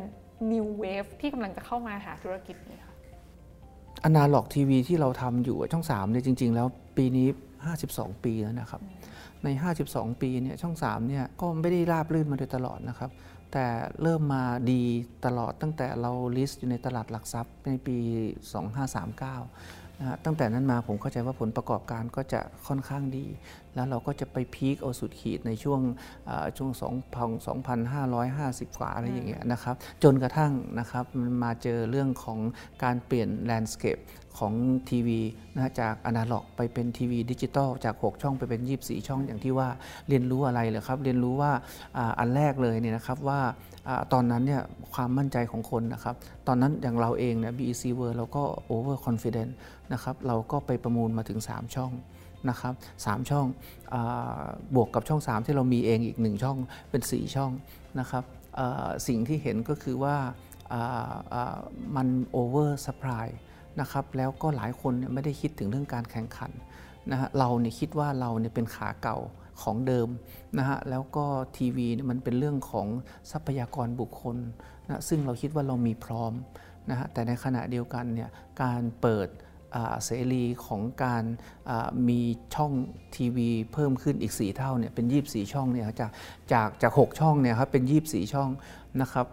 [0.51, 2.95] new wave ที่กำลังจะเข้ามาหาธุรกิจนี้คะ
[4.03, 6.67] อนาล็อกทีวีที่เราทำอยู่ช่อง3เนี่ยจริง ๆ แล้ว
[6.97, 7.27] ปีนี้
[7.75, 8.81] 52 ปีแล้วนะครับ
[9.43, 9.47] ใน
[9.85, 13.11] 52 ปีเนี่ยช่อง3เนี่ยก็ไม่ได้ราบรื่นมาโดยตลอดนะครับ
[13.53, 13.65] แต่
[14.01, 14.81] เริ่มมาดี
[15.25, 17.97] ตลอดตั้งแต่เรา list อยู่ในตลาดหลักทรัพย์ในปี
[18.77, 23.25] 2539นะฮะตั้งแต่นั้นมาผมเข้าใจว่าผลประกอบการก็จะค่อนข้างดี
[23.75, 25.81] แล้วเราก็จะไป peak เอาสุดขีดในช่วง
[26.57, 26.71] ช่วง
[27.49, 32.39] 2,550 กว่าอะไรอย่างเงี้ยนะครับ จนกระทั่งนะครับมันมาเจอเรื่องของ
[32.83, 33.99] การเปลี่ยน landscape
[34.39, 34.53] ของ
[34.89, 35.19] ทีวี
[35.55, 39.69] นะจากอนาล็อกไปเป็นทีวีดิจิตอลจาก 6 ช่องไปเป็น 24 ช่องอย่างที่ว่า
[40.09, 41.51] เรียนรู้อะไรเลยครับ เรียนรู้ว่า
[42.19, 43.39] อันแรกเลยเนี่ยนะครับว่า
[44.13, 44.61] ตอนนั้นเนี่ย
[44.93, 46.15] ความมั่นใจของคนนะครับ
[46.47, 48.43] ตอนนั้นอย่างเราเองเนี่ย BEC World เราก็
[48.75, 49.51] over confident
[49.93, 51.91] นะครับ เราก็ไปประมูลมาถึง 3 ช่อง
[52.49, 52.73] นะครับ
[53.03, 53.45] 3ช่อง
[53.93, 53.95] อ
[54.75, 56.57] บวกกับช่อง 3 ที่เรามีเองอีก 1 ช่อง
[56.89, 57.51] เป็น 4 ช่อง
[57.99, 58.23] นะครับ
[59.07, 60.15] สิ่งที่เห็นก็คือว่า
[61.95, 62.07] มัน
[62.39, 63.27] over supply
[63.81, 66.51] นะครับแล้วก็หลายคนไม่ได้คิดถึงเรื่องการแข่งขัน
[67.11, 69.17] นะฮะเราเนี่ยคิดว่าเราเนี่ยเป็นขาเก่า
[69.61, 70.09] ของเดิม
[70.57, 71.25] นะฮะแล้วก็
[71.57, 72.87] ทีวีมันเป็นเรื่องของ
[73.31, 74.37] ทรัพยากรบุคคล
[74.87, 76.33] นะซึ่งเราคิดว่าเรามีพร้อม
[76.89, 78.29] นะฮะแต่ในขณะเดียวกันเนี่ย
[78.61, 79.27] การเปิด
[80.05, 81.23] เสรีของการ
[82.09, 82.21] มี
[82.55, 82.73] ช่อง
[83.15, 86.11] ทีวีเพิ่มขึ้นอีก 4 เท่าเนี่ยเป็น 24 ช่องเนี่ยจาก
[86.53, 88.49] จากจาก 6 ช่องเนี่ยครับเป็น 24 ช่อง
[89.01, 89.27] นะครับ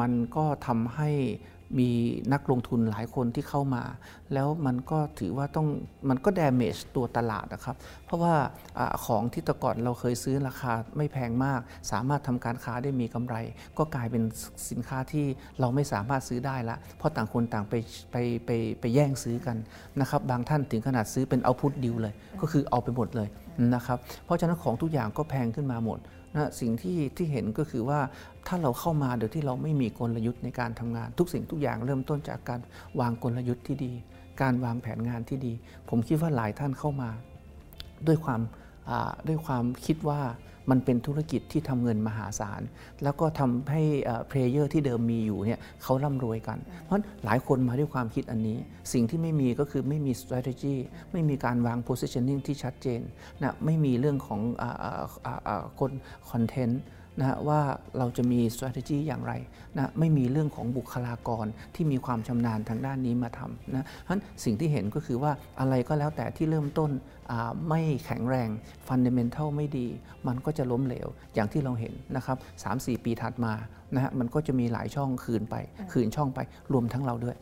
[0.00, 1.10] มันก็ทำให้
[1.78, 1.90] มี
[2.32, 3.82] นักลงทุนหลายคนที่เข้ามา
[4.34, 5.66] แล้วมันก็ถือว่าต้อง
[6.08, 8.34] มันก็ damage ตัวตลาดนะครับ เพราะว่า
[8.78, 11.60] อของที่ต่ก่อนเราเคยซื้อราคาไม่แพงมาก
[11.90, 13.36] สามารถทำการค้าได้มีกำไร
[13.78, 14.22] ก็กลายเป็น
[14.70, 15.26] สินค้าที่
[15.60, 17.74] เราไม่สามารถซื้อได้ละ เพราะต่างคนต่างไป
[18.12, 18.16] ไป
[18.46, 18.50] ไป
[18.80, 19.56] ไปแย่งซื้อกัน
[20.00, 23.28] นะครับ บางท่านถึงขนาดซื้อเป็นเอาพุทดิวเลย ก็คือเอาไปหมดเลย
[23.74, 26.00] นะครับ เพราะฉะนั้นของทุกอย่างก็แพงขึ้นมาหมด
[26.34, 28.00] นะสิ่งที่ที่เห็นก็คือว่า
[28.46, 32.60] ถ้าเราเข้ามาโดยที่เราไม่มีกลยุทธ์ในการทำงาน ทุกสิ่งทุกอย่างเริ่มต้นจากการ
[33.00, 33.92] วางกลยุทธ์ที่ดี
[34.42, 35.52] การวางแผนงานที่ดี
[35.88, 37.10] ผมคิดว่าหลายท่านเข้ามา
[38.06, 38.40] ด้วยความ
[39.28, 40.20] ด้วยความคิดว่า
[40.70, 42.62] มันเป็นธุรกิจที่ทำเงินมหาศาล
[43.02, 43.82] แล้วก็ทำให้
[44.28, 48.58] เพลเยอร์ที่เดิมมีอยู่เนี่ยเขาร่ำรวยกัน เพราะหลายคนมาด้วยความคิดอันนี้
[48.92, 50.76] สิ่งที่ไม่มีก็คือไม่มี strategy
[51.12, 53.00] ไม่มีการวาง positioning ที่ชัดเจน
[53.42, 54.40] นะไม่มีเรื่องของ
[55.78, 55.92] คน
[56.30, 56.82] คอนเทนต์
[57.20, 57.60] นะว่า
[57.98, 59.32] เราจะมี strategy อย่างไร
[59.78, 66.90] นะไม่มีเรื่องของบุคลากรที่มีความชำนาญทางด้านนี้มาทำนะเพราะสิ่งที่เห็นก็คือว่าอะไรก็แล้วแต่ที่เริ่มต้น
[67.68, 68.48] ไม่แข็งแรง
[68.86, 69.86] ฟันเดเมนทัลไม่ดี
[70.26, 72.36] มันก็จะล้มเหลวอย่างที่เราเห็นนะครับ
[72.70, 73.52] 3-4 ปีถัดมา
[73.94, 75.54] นะฮะมันก็จะมีหลายช่องคืนไป
[75.92, 76.38] คืนช่องไป
[76.72, 77.36] รวมทั้งเราด้วย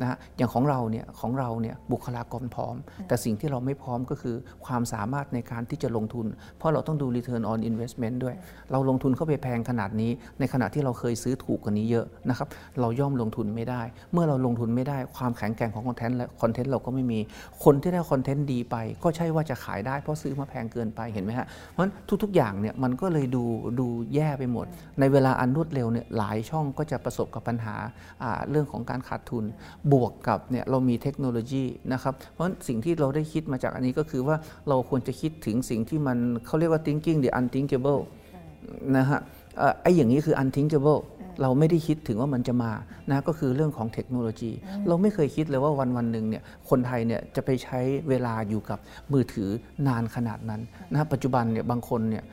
[0.00, 2.74] นะฮะอย่างของเราเนี่ยของเราเนี่ยบุคลากรพร้อม
[3.08, 4.36] แต่สิ่งที่เราไม่พร้อมก็คือ
[4.66, 6.26] ความสามารถในการที่จะลงทุน
[6.58, 8.34] เพราะเราต้องดู return on investment ด้วย
[8.72, 12.48] เราลงทุนเข้าไปแพงขนาดนี้ ในขณะที่เราเคยซื้อถูกกว่านี้เยอะนะครับ
[12.80, 13.82] เราย่อมลงทุนไม่ได้
[14.12, 17.18] เมื่อเราลงทุนไม่ได้ความแข็งแกร่งของคอนเทนต์และคอนเทนต์เราก็ไม่มี
[17.64, 21.92] คนที่ได้คอนเทนต์ดีไป ก็ใช่ว่าจะขายได้เพราะซื้อมาแพงเกินไปเห็นไหมฮะเพราะฉะนั้น
[22.22, 23.44] ทุกๆอย่างเนี่ยมันก็เลยดู
[23.80, 24.66] ดูแย่ไปหมด
[25.00, 27.74] ในเวลาอันรวดเร็วเนี่ยหลายช่องก็จะประสบกับปัญหา
[28.50, 29.44] เรื่องของการขาดทุน
[29.92, 34.36] บวกกับเนี่ยเรามีเทคโนโลยีนะครับ เพราะสิ่งที่เราได้คิดมาจากอันนี้ก็คือว่า
[34.68, 38.02] เราควรจะคิดถึงสิ่งที่มันเขาเรียกว่า thinking the unthinkable
[38.96, 39.20] นะฮะ
[39.82, 41.00] ไอ้อย่างนี้คือ unthinkable
[41.42, 42.72] เราไม่ได้คิดถึงว่ามันจะมา
[43.10, 44.52] นะก็คือเรื่องของเทคโนโลยี
[44.88, 48.78] เราไม่เคยคิดเลยว่าวันวันหนึ่งเนี่ยคนไทยเนี่ยจะไปใช้เวลาอยู่กับ
[49.12, 49.48] มือถือ
[49.88, 50.60] นานขนาดนั้น
[50.92, 52.24] นะปัจจุบันเนี่ยบางคนเนี่ย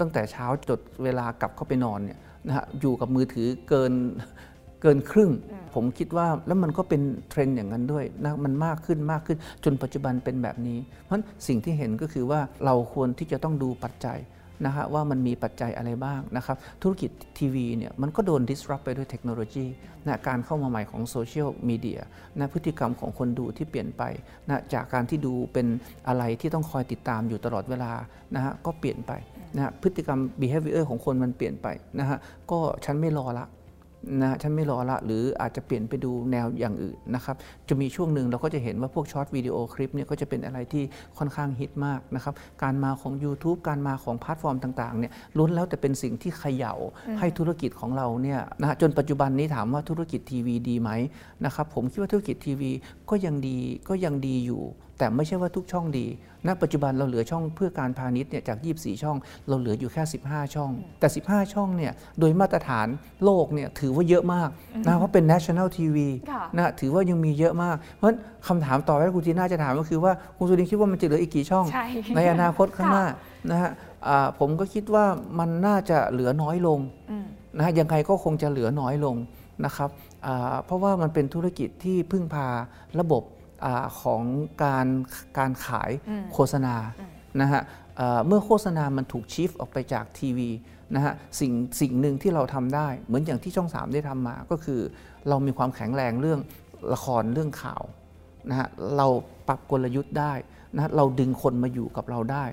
[0.00, 3.92] ตั้งแต่เช้าจดเวลากลับเข้าไปนอนเนี่ย นะฮะอยู่กับมือถือเกิน
[4.82, 5.30] เกินครึ่ง
[5.74, 14.18] ผมคิดว่าแล้วมันก็เป็นเทรนด์อย่างนั้นด้วยนะมันมากขึ้นมากขึ้นจนปัจจุบันเป็นแบบนี้ เพราะสิ่งที่เห็นก็คือว่าเราควรที่จะต้องดูปัจจัย
[14.66, 19.66] นะฮะว่ามันมีปัจจัยอะไรบ้างนะครับ ธุรกิจทีวีเนี่ยมันก็โดน disrupt ไปด้วยเทคโนโลยี
[20.06, 22.00] นะการเข้ามาใหม่ของโซเชียลมีเดีย
[22.38, 24.02] นะพฤติกรรมของคนดูที่เปลี่ยนไป
[24.48, 25.66] นะจากการที่ดูเป็น
[26.08, 27.92] อะไรที่ต้องคอยติดตามอยู่ตลอดเวลา
[28.34, 29.12] นะฮะก็เปลี่ยนไป
[29.54, 31.66] นะพฤติกรรม behavior ของคนมันเปลี่ยนไป
[32.00, 32.18] นะฮะ
[32.50, 33.46] ก็ฉันไม่รอละ
[34.22, 37.36] นะฉันไม่รอละหรืออาจจะเปลี่ยนไปดูแนวอย่างอื่นนะครับ
[37.68, 40.84] จะมีช่วงหนึ่งเราก็จะเห็นว่าพวก short วิดีโอคลิปเนี่ยก็จะเป็นอะไรที่
[41.18, 46.74] ค่อนข้างฮิตมากนะครับการมาของ YouTube การมาของแพลตฟอร์มต่างๆเนี่ยล้วนแล้วแต่เป็นสิ่งที่เขย่า
[47.18, 50.90] ให้ธุรกิจของเราเนี่ยนะจนปัจจุบันนี้ถามว่าธุรกิจทีวีดีไหม
[51.44, 52.70] นะครับผมคิดว่าธุรกิจทีวี
[53.10, 54.62] ก็ยังดีก็ยังดีอยู่
[55.00, 56.06] แต่ไม่ใช่ว่าทุกช่องดี
[56.46, 59.16] ณ ปัจจุบันเราเหลือช่องเพื่อการพาณิชย์เนี่ยจาก 24 ช่อง
[59.48, 60.70] เราเหลืออยู่แค่ 15 ช่อง
[61.00, 62.86] แต่ 15 ช่องเนี่ยโดยมาตรฐาน
[63.24, 64.48] โลกเนี่ยถือว่าเยอะมาก
[64.86, 65.96] นะเพราะเป็น national TV
[66.56, 68.08] นะถือว่ายังมีเยอะมาก เพราะ
[68.48, 71.64] คำถามต่อไปคุณทีน่าจะถามก็คือว่าคุณสุรินคิดว่ามันจะเหลืออีกกี่ช่อง
[72.16, 73.06] ในอนาคตข้างหน้า
[73.50, 73.70] นะฮะ
[74.38, 75.04] ผมก็คิดว่า
[75.38, 76.78] มันน่าจะเหลือน้อยลง
[77.56, 79.16] นะฮะยังไงก็คงจะเหลือน้อยลง
[79.64, 79.90] นะครับ
[80.64, 82.46] เพราะว่ามันเป็นธุรกิจที่พึ่งพา
[83.00, 83.26] ระบบอ
[84.02, 84.22] ของ
[84.64, 84.86] การ
[85.38, 85.90] การขาย
[86.32, 86.74] โฆษณา
[87.40, 87.62] นะฮะ
[88.26, 90.50] เมื่อโฆษณามันถูกชีฟออกไปจากทีวี
[90.94, 94.80] นะฮะสิ่งสิ่งหนึ่งที่เราทำได้ เหมือนอย่างที่ช่อง 3 ได้ทำมาก็คือ
[95.28, 96.40] เรามีความแข็งแรงเรื่อง
[96.92, 97.82] ละครเรื่องข่าว
[98.50, 99.06] นะฮะเรา
[99.48, 100.32] ปรับกลยุทธ์ได้
[100.74, 102.44] นะเราดึงคนมาอยู่กับเราได้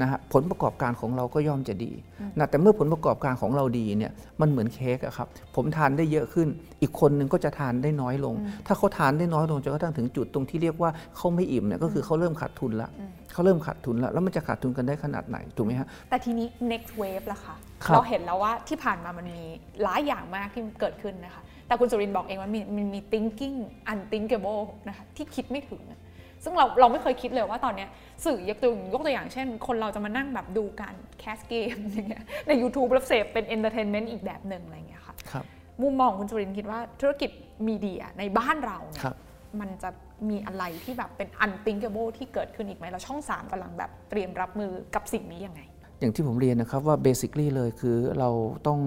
[0.00, 1.92] นะฮะผลประกอบการของเราก็ย่อมจะดี
[2.38, 6.48] นะแต่เมื่อผลประกอบการของเราดีเนี่ยมันเหมือนเค้กอะครับผมทานได้เยอะขึ้น
[6.82, 8.34] อีกคนนึงก็จะทานได้น้อยลง
[8.66, 12.90] ถ้าเขาทานได้น้อยลงจนกระทั่งถึงจุดตรงที่เรียกว่าเขาไม่อิ่มเนี่ยก็คือเขาเริ่มขาดทุนละ
[13.32, 19.42] เขาเริ่มขาดทุนแล้วแล้วมันจะขาดทุนกันได้ขนาดไหนถูกไหมฮะแต่ทีนี้ next wave ล่ะคะครับเราเห็นแล้วว่าที่ผ่านมามันมี
[19.82, 23.56] หลายอย่างมากที่เกิดขึ้นนะคะแต่คุณสุรินทร์บอกเองว่ามีมันมี thinking
[23.92, 26.00] unthinkable นะคะที่คิดไม่ถึงอะ
[26.44, 27.88] ซึ่งเราเราไม่เคยคิดเลยว่าตอนเนี้ย
[28.24, 35.44] สื่อยกตัวยกตัวอย่างเช่น คนเราจะมานั่งแบบดูการแคสเกมอย่างเงี้ยใน YouTube แล้วเสพเป็น entertainment อีกแบบหนึ่งอะไรอย่างเงี้ยค่ะครับ
[35.82, 37.30] มุมมองคุณสุรินทร์คิดว่าธุรกิจ
[37.68, 39.16] มีเดียในบ้านเราเนี่ยครับ
[39.60, 39.90] มันจะ
[40.30, 45.60] มีอะไรที่แบบเป็น unthinkable ที่เกิดขึ้นอีกไหมแล้วช่อง 3กำลังแบบเตรียมรับมือกับสิ่งนี้ยังไง
[46.00, 48.30] อย่างที่ผมเรียนนะครับว่า basically เลยคือเรา
[48.66, 48.80] ต้อง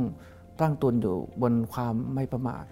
[0.62, 2.64] ตั้งตนอยู่บนความไม่ประมาท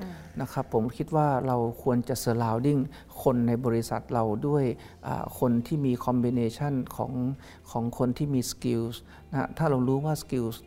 [0.42, 2.82] นะครับผมคิดว่าเราควรจะ surrounding
[3.24, 4.66] คนในบริษัทเราด้วย
[5.08, 7.12] อ่าคนที่มี combination ของ
[7.72, 8.96] ของคนที่มี skills
[9.32, 10.58] นะถ้าเรารู้ว่า skills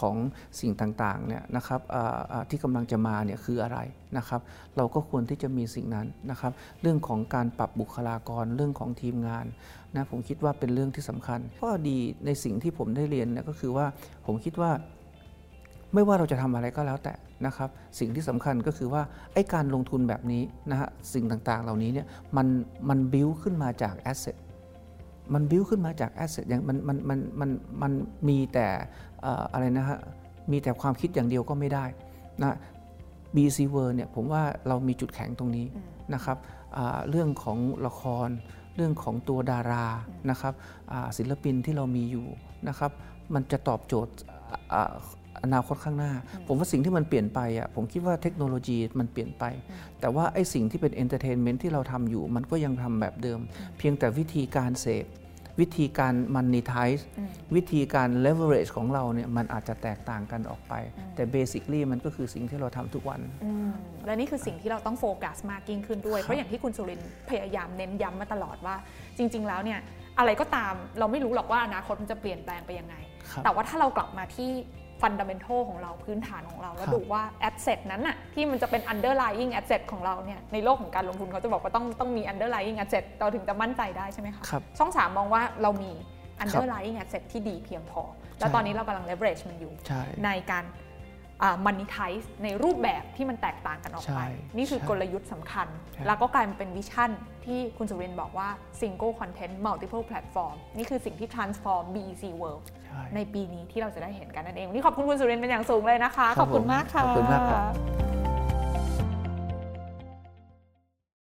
[0.00, 0.16] ของ
[0.60, 3.78] สิ่งต่างๆเนี่ยนะครับอ่าอ่าที่กำลังจะมาเนี่ยคืออะไร
[4.16, 4.40] นะครับ
[4.76, 6.52] เราก็ควรที่จะมีสิ่งนั้นนะครับ
[6.82, 9.46] เรื่องของการปรับบุคลากรเรื่องของทีมงาน
[9.94, 13.86] นะผมคิดว่าเป็นเรื่องที่สำคัญข้อดีในสิ่งที่ผมได้เรียนเนี่ยก็คือว่า
[14.26, 14.70] ผมคิดว่า
[15.94, 17.14] ไม่ว่าเราจะทำอะไรก็แล้วแต่
[17.46, 17.68] นะครับ
[17.98, 22.06] สิ่งที่สำคัญก็คือว่าไอ้การลงทุนแบบนี้นะฮะสิ่งต่างๆ เหล่านี้เนี่ย
[22.36, 22.46] มัน
[22.88, 24.36] มัน build ขึ้นมาจาก asset
[25.34, 27.50] มัน build ขึ้นมาจาก asset อย่างมันมันมันมัน
[27.82, 27.92] มัน
[28.28, 28.66] มีแต่
[29.52, 29.98] อะไรนะฮะ
[30.52, 31.84] มีแต่ความคิดอย่างเดียวก็ไม่ได้
[32.42, 32.56] นะ
[33.34, 35.66] BEC World เนี่ยผมว่าเรามีจุดแข็งตรงนี้
[36.14, 36.38] นะครับ
[37.10, 38.28] เรื่องของละคร
[38.76, 39.86] เรื่องของตัวดารา
[40.30, 40.54] นะครับ
[41.18, 42.26] ศิลปินที่เรามีอยู่
[42.68, 42.90] นะครับ
[43.34, 44.14] มันจะตอบโจทย์
[45.36, 46.12] อ่าอนาคตข้างหน้า
[46.46, 49.44] ผมว่าสิ่งที่มันเปลี่ยนไปอะผมคิดว่าเทคโนโลยีมันเปลี่ยนไป
[50.00, 53.40] แต่ว่าไอ้สิ่งที่เป็น entertainment ที่เราทำอยู่ มันก็ยังทำแบบเดิม
[53.78, 55.06] เพียงแต่วิธีการเสพ
[55.62, 56.88] วิธีการ monetize
[57.56, 60.74] วิธีการ leverage ของเราเนี่ยมันอาจจะแตกต่างกันออกไป
[61.14, 63.70] แต่ basically มันก็คือสิ่งที่เราทำทุกวันอืม
[64.06, 68.76] และนี่คือสิ่งที่เราต้องโฟกัสมากยิ่งขึ้นด้วย เพราะอย่างที่คุณสุรินทร์พยายามเน้นย้ำมาตลอดว่า
[69.18, 69.80] จริง ๆ แล้วเนี่ย
[70.18, 72.94] อะไรก็ตามเราไม่รู้หรอกว่าอนาคตมันจะเปลี่ยนแปลงไปยังไง
[73.30, 74.50] ครับแต่ว่าถ้าเรากลับมาที่
[75.00, 85.92] ฟันดัมเบลของเราพื้นฐานของเรา แล้วครับดูว่าแอสเซทนั้นน่ะที่มันจะเป็น underlying asset ของเราเนี่ยในโลกของการลงทุนเขาจะบอกว่าต้องต้องมี underlying asset เราถึงจะมั่นใจได้ใช่ไหมคะครับช่องสามมองว่าเรามี
[86.42, 88.02] underlying asset ที่ดีเพียงพอ
[88.38, 90.64] แล้วใช่ตอนนี้เรากำลัง leverage มันอยู่ใช่ในการ
[91.64, 92.12] มันนิทาย
[92.44, 94.26] ในรูปแบบที่มันแตกต่างกันออกไปใช่
[94.56, 97.10] นี่คือใช่กลยุทธ์สำคัญใช่แล้วก็กลายมาเป็นวิชั่น
[97.44, 98.48] ที่คุณสุรินทร์บอกว่า
[98.80, 107.72] single content multiple platform นี่คือสิ่งที่ transform BEC World ใช่ในปีนี้ที่เราจะได้เห็นกันนั่นเองวันนี่ขอบคุณคุณสุรินทร์เป็นอย่างสูงเลยนะคะ ขอบคุณมากค่ะขอบคุณมากครับ